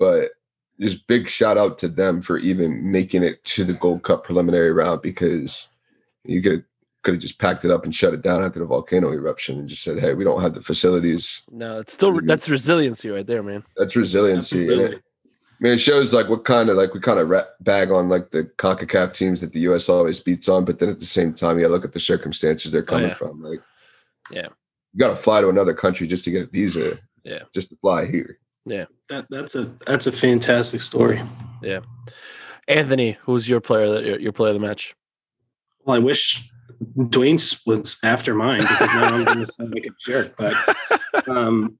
[0.01, 0.31] But
[0.81, 4.73] just big shout out to them for even making it to the Gold Cup preliminary
[4.73, 5.69] round because
[6.25, 6.65] you could
[7.07, 9.69] could have just packed it up and shut it down after the volcano eruption and
[9.69, 13.45] just said, "Hey, we don't have the facilities." No, it's still that's resiliency right there,
[13.45, 13.63] man.
[13.77, 14.67] That's resiliency.
[14.69, 15.31] It, I
[15.61, 18.43] mean, it shows like what kind of like we kind of bag on like the
[18.59, 19.89] Concacaf teams that the U.S.
[19.89, 22.01] always beats on, but then at the same time, you got to look at the
[22.01, 23.15] circumstances they're oh, coming oh, yeah.
[23.15, 23.41] from.
[23.41, 23.63] Like,
[24.33, 24.49] yeah,
[24.93, 26.99] you got to fly to another country just to get a visa.
[27.23, 28.41] Yeah, just to fly here.
[28.65, 28.87] Yeah.
[29.09, 31.23] That that's a that's a fantastic story.
[31.63, 31.81] Yeah.
[32.67, 34.97] Anthony, who's your player that your, your player of the match?
[35.85, 36.51] Well, I wish
[36.97, 40.35] Dwayne was after mine because now I'm going to sound like a jerk.
[40.37, 40.55] But
[41.29, 41.79] um,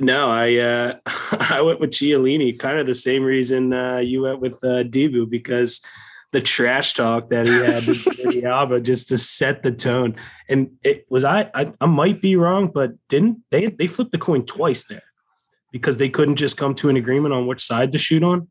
[0.00, 4.40] no, I uh, I went with Chiellini, kind of the same reason uh, you went
[4.40, 5.80] with uh, Dibu because
[6.30, 10.16] the trash talk that he had with Diaba just to set the tone.
[10.48, 14.18] And it was I, I I might be wrong, but didn't they they flipped the
[14.18, 15.02] coin twice there?
[15.72, 18.48] because they couldn't just come to an agreement on which side to shoot on?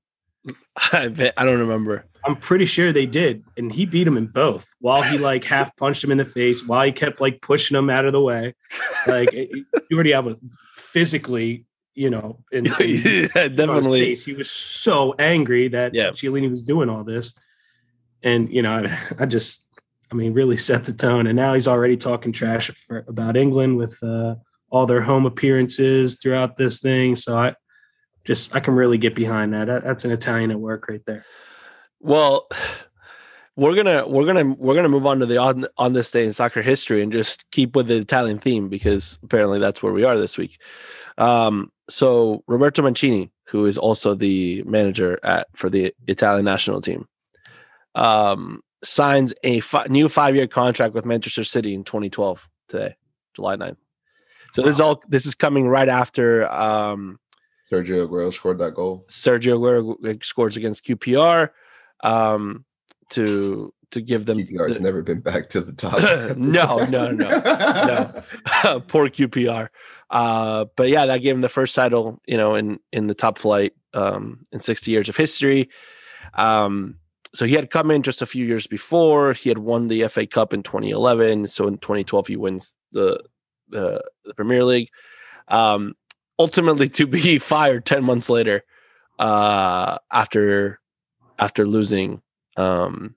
[0.93, 2.05] I bet, I don't remember.
[2.25, 4.67] I'm pretty sure they did, and he beat him in both.
[4.79, 7.89] While he like half punched him in the face, while he kept like pushing him
[7.89, 8.53] out of the way,
[9.07, 10.37] like you already have a
[10.75, 11.65] physically,
[11.95, 14.01] you know, in, in yeah, definitely.
[14.01, 16.09] Face, he was so angry that yeah.
[16.09, 17.37] Was doing all this,
[18.23, 19.67] and you know, I, I, just,
[20.11, 21.27] I mean, really set the tone.
[21.27, 24.35] And now he's already talking trash for, about England with uh,
[24.69, 27.15] all their home appearances throughout this thing.
[27.15, 27.55] So I
[28.25, 29.65] just I can really get behind that.
[29.65, 31.25] that that's an Italian at work right there.
[31.99, 32.47] Well,
[33.55, 36.31] we're gonna we're gonna we're gonna move on to the on on this day in
[36.31, 40.17] soccer history and just keep with the Italian theme because apparently that's where we are
[40.17, 40.59] this week.
[41.17, 47.07] Um, so Roberto Mancini, who is also the manager at for the Italian national team,
[47.95, 52.95] um, signs a fi- new five year contract with Manchester City in 2012 today,
[53.35, 53.77] July 9th.
[54.53, 54.65] So wow.
[54.67, 57.19] this is all this is coming right after um,
[57.71, 59.05] Sergio Aguero scored that goal.
[59.07, 61.49] Sergio Aguero scores against QPR
[62.01, 62.65] um,
[63.11, 64.37] to to give them.
[64.37, 65.99] QPR has the, never been back to the top.
[66.37, 68.23] no, no, no, no.
[68.87, 69.69] Poor QPR.
[70.09, 73.37] Uh, but yeah, that gave him the first title, you know, in in the top
[73.37, 75.69] flight um, in 60 years of history.
[76.33, 76.97] Um,
[77.33, 79.33] so he had come in just a few years before.
[79.33, 81.47] He had won the FA Cup in 2011.
[81.47, 83.21] So in 2012, he wins the
[83.69, 84.89] the, the Premier League.
[85.49, 85.95] Um,
[86.39, 88.63] ultimately, to be fired ten months later
[89.19, 90.79] uh, after
[91.39, 92.21] after losing
[92.55, 93.15] um,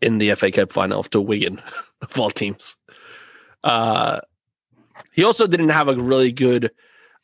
[0.00, 1.60] in the FA Cup final to Wigan
[2.02, 2.76] of all teams.
[3.62, 4.20] Uh,
[5.12, 6.70] he also didn't have a really good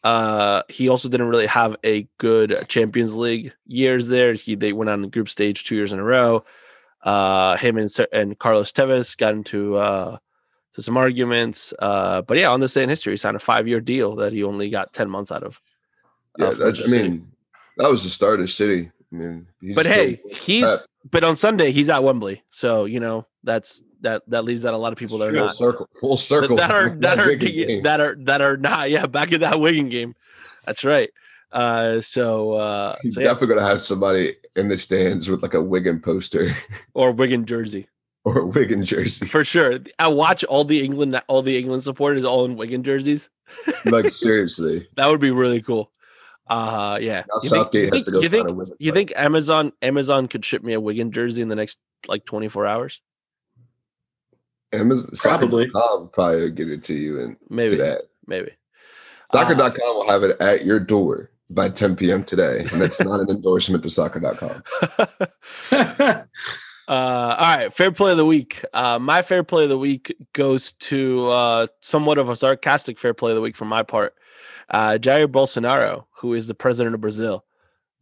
[0.03, 4.33] Uh, he also didn't really have a good Champions League years there.
[4.33, 6.45] He they went on the group stage two years in a row.
[7.03, 10.17] Uh, him and and Carlos Tevez got into uh,
[10.75, 11.75] to some arguments.
[11.79, 14.33] Uh, but yeah, on this day in history, he signed a five year deal that
[14.33, 15.61] he only got ten months out of.
[16.39, 17.31] Yeah, that's, I mean,
[17.77, 18.91] that was the start of City.
[19.13, 20.67] I mean, but hey, he's
[21.11, 24.77] but on Sunday he's at Wembley, so you know that's that that leaves out a
[24.77, 28.01] lot of people that are not circle, full circle that, are that, that are that
[28.01, 30.15] are that are not yeah back in that Wigan game.
[30.65, 31.11] That's right.
[31.53, 33.29] Uh, so uh, He's so, yeah.
[33.29, 36.53] definitely gonna have somebody in the stands with like a Wigan poster
[36.95, 37.89] or Wigan jersey
[38.25, 39.79] or Wigan jersey for sure.
[39.99, 43.29] I watch all the England all the England supporters all in Wigan jerseys.
[43.87, 45.91] like seriously, that would be really cool.
[46.51, 47.25] Uh yeah.
[47.43, 48.21] you Southgate think, has to go.
[48.21, 51.79] You think you think Amazon Amazon could ship me a Wigan jersey in the next
[52.09, 53.01] like 24 hours?
[54.73, 58.03] Amazon probably Soccer.com probably get it to you and maybe that.
[58.27, 58.51] Maybe.
[59.33, 62.25] Soccer.com uh, will have it at your door by 10 p.m.
[62.25, 62.67] today.
[62.73, 64.63] And that's not an endorsement to soccer.com.
[65.73, 66.25] uh,
[66.89, 67.73] all right.
[67.73, 68.65] Fair play of the week.
[68.73, 73.15] Uh, my fair play of the week goes to uh, somewhat of a sarcastic fair
[73.15, 74.15] play of the week from my part
[74.71, 77.45] uh, Jair Bolsonaro, who is the president of Brazil,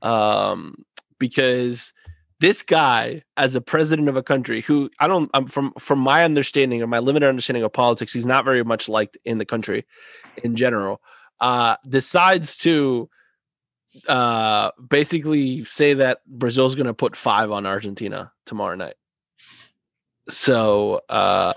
[0.02, 0.84] um,
[1.18, 1.92] because
[2.40, 6.24] this guy, as a president of a country, who I don't, I'm from from my
[6.24, 9.86] understanding or my limited understanding of politics, he's not very much liked in the country
[10.44, 11.00] in general.
[11.40, 13.08] Uh, decides to
[14.08, 18.94] uh, basically say that Brazil's going to put five on Argentina tomorrow night.
[20.28, 21.54] So, uh,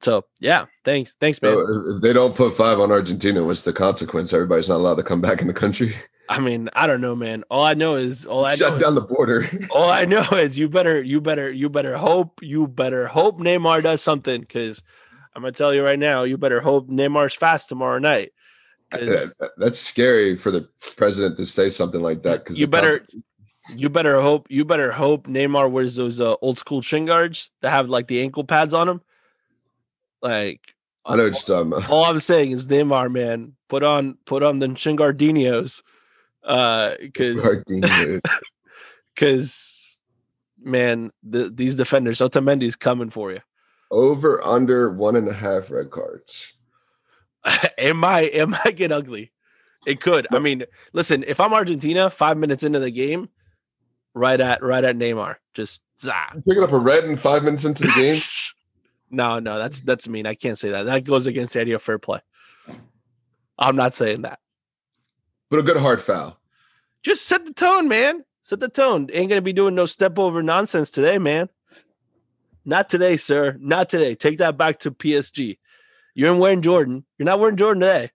[0.00, 1.54] so yeah, thanks, thanks, man.
[1.54, 4.32] So if they don't put five on Argentina, what's the consequence?
[4.32, 5.94] Everybody's not allowed to come back in the country.
[6.28, 7.44] I mean, I don't know, man.
[7.50, 9.48] All I know is all I shut down is, the border.
[9.70, 13.82] all I know is you better, you better, you better hope, you better hope Neymar
[13.84, 14.82] does something because
[15.34, 18.32] I'm gonna tell you right now, you better hope Neymar's fast tomorrow night.
[18.90, 22.44] That's scary for the president to say something like that.
[22.44, 23.06] Because you better,
[23.74, 27.70] you better hope, you better hope Neymar wears those uh, old school shin guards that
[27.70, 29.00] have like the ankle pads on them.
[30.26, 30.74] Like
[31.04, 31.88] I know what you're talking about.
[31.88, 35.82] All I'm saying is Neymar, man, put on put on the Shingardinios.
[36.42, 37.62] Uh because
[39.14, 39.98] because
[40.60, 43.40] man, the, these defenders, Otamendi's coming for you.
[43.92, 46.54] Over under one and a half red cards.
[47.78, 49.30] it might it might get ugly.
[49.86, 50.26] It could.
[50.32, 53.28] I mean, listen, if I'm Argentina, five minutes into the game,
[54.12, 56.32] right at right at Neymar, just zah.
[56.44, 58.16] picking up a red in five minutes into the game.
[59.16, 60.26] No, no, that's that's mean.
[60.26, 60.84] I can't say that.
[60.84, 62.20] That goes against the idea of fair play.
[63.58, 64.38] I'm not saying that.
[65.50, 66.38] But a good hard foul.
[67.02, 68.24] Just set the tone, man.
[68.42, 69.08] Set the tone.
[69.12, 71.48] Ain't gonna be doing no step over nonsense today, man.
[72.64, 73.56] Not today, sir.
[73.58, 74.14] Not today.
[74.14, 75.58] Take that back to PSG.
[76.14, 77.04] You're in wearing Jordan.
[77.16, 78.10] You're not wearing Jordan today.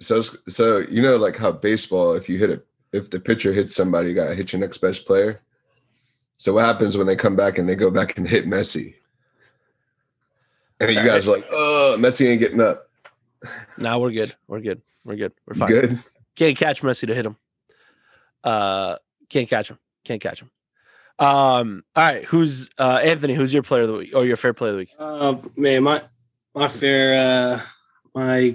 [0.00, 3.76] So, so you know, like how baseball, if you hit it, if the pitcher hits
[3.76, 5.40] somebody, you got to hit your next best player.
[6.38, 8.94] So, what happens when they come back and they go back and hit Messi?
[10.80, 12.88] And you guys are like, oh, Messi ain't getting up.
[13.76, 14.34] Now we're good.
[14.46, 14.82] We're good.
[15.04, 15.32] We're good.
[15.46, 15.68] We're fine.
[15.68, 15.98] Good.
[16.36, 17.36] Can't catch Messi to hit him.
[18.44, 18.96] Uh,
[19.28, 19.78] can't catch him.
[20.04, 20.50] Can't catch him.
[21.18, 21.84] Um.
[21.96, 22.24] All right.
[22.26, 23.34] Who's uh Anthony?
[23.34, 24.94] Who's your player of the week or your fair play of the week?
[24.98, 26.02] Uh, man, my
[26.54, 27.60] my fair uh
[28.14, 28.54] my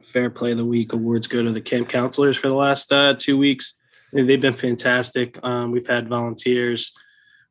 [0.00, 3.14] fair play of the week awards go to the camp counselors for the last uh,
[3.18, 3.74] two weeks.
[4.12, 5.38] They've been fantastic.
[5.42, 6.92] Um, we've had volunteers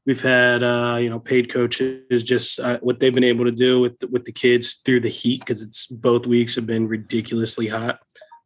[0.05, 3.79] we've had uh, you know paid coaches just uh, what they've been able to do
[3.81, 7.67] with the, with the kids through the heat because it's both weeks have been ridiculously
[7.67, 7.99] hot.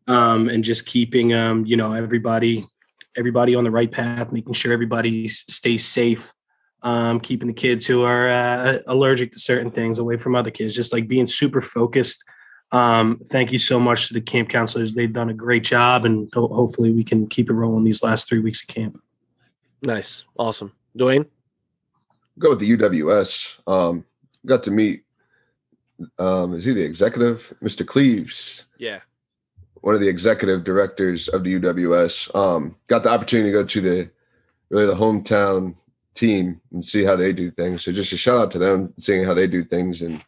[0.07, 2.65] Um, and just keeping um, you know everybody
[3.17, 6.31] everybody on the right path making sure everybody stays safe.
[6.83, 10.75] Um, keeping the kids who are uh, allergic to certain things away from other kids
[10.75, 12.23] just like being super focused.
[12.71, 14.93] Um, thank you so much to the camp counselors.
[14.93, 18.29] They've done a great job and ho- hopefully we can keep it rolling these last
[18.29, 19.01] three weeks of camp.
[19.81, 20.25] Nice.
[20.37, 20.73] Awesome.
[20.95, 21.25] Dwayne
[22.39, 23.59] go with the UWS.
[23.67, 24.05] Um,
[24.45, 25.03] got to meet.
[26.19, 27.85] Um, is he the executive, Mr.
[27.85, 28.65] Cleves?
[28.77, 28.99] Yeah,
[29.81, 32.33] one of the executive directors of the UWS.
[32.35, 34.09] Um, got the opportunity to go to the
[34.69, 35.75] really the hometown
[36.15, 37.83] team and see how they do things.
[37.83, 40.23] So just a shout out to them, seeing how they do things and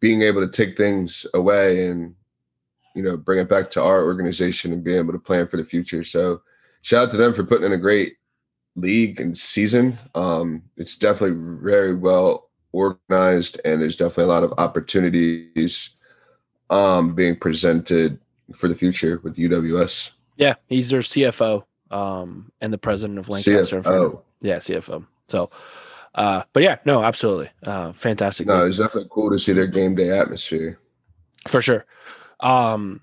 [0.00, 2.14] being able to take things away and
[2.94, 5.64] you know bring it back to our organization and being able to plan for the
[5.64, 6.04] future.
[6.04, 6.42] So
[6.82, 8.17] shout out to them for putting in a great
[8.80, 9.98] league and season.
[10.14, 15.90] Um, it's definitely very well organized, and there's definitely a lot of opportunities
[16.70, 18.18] um, being presented
[18.54, 20.10] for the future with UWS.
[20.36, 23.82] Yeah, he's their CFO um, and the president of Lancaster.
[23.82, 24.22] CFO.
[24.40, 25.06] Yeah, CFO.
[25.28, 25.50] So,
[26.14, 28.46] uh, but yeah, no, absolutely, uh, fantastic.
[28.46, 30.78] No, it's definitely cool to see their game day atmosphere.
[31.46, 31.84] For sure.
[32.40, 33.02] Um,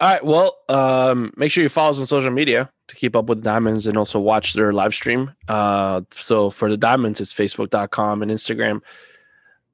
[0.00, 0.24] All right.
[0.24, 3.86] Well, um, make sure you follow us on social media to keep up with Diamonds
[3.86, 5.32] and also watch their live stream.
[5.48, 8.82] Uh, so for the Diamonds, it's facebook.com and Instagram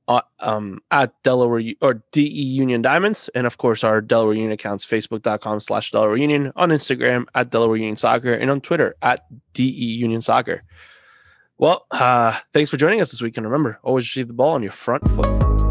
[0.06, 3.28] uh, um, at Delaware or DE Union Diamonds.
[3.34, 7.76] And of course, our Delaware Union accounts, facebook.com slash Delaware Union, on Instagram at Delaware
[7.76, 10.62] Union Soccer, and on Twitter at DE Union Soccer.
[11.58, 13.36] Well, uh, thanks for joining us this week.
[13.38, 15.65] And remember, always receive the ball on your front foot.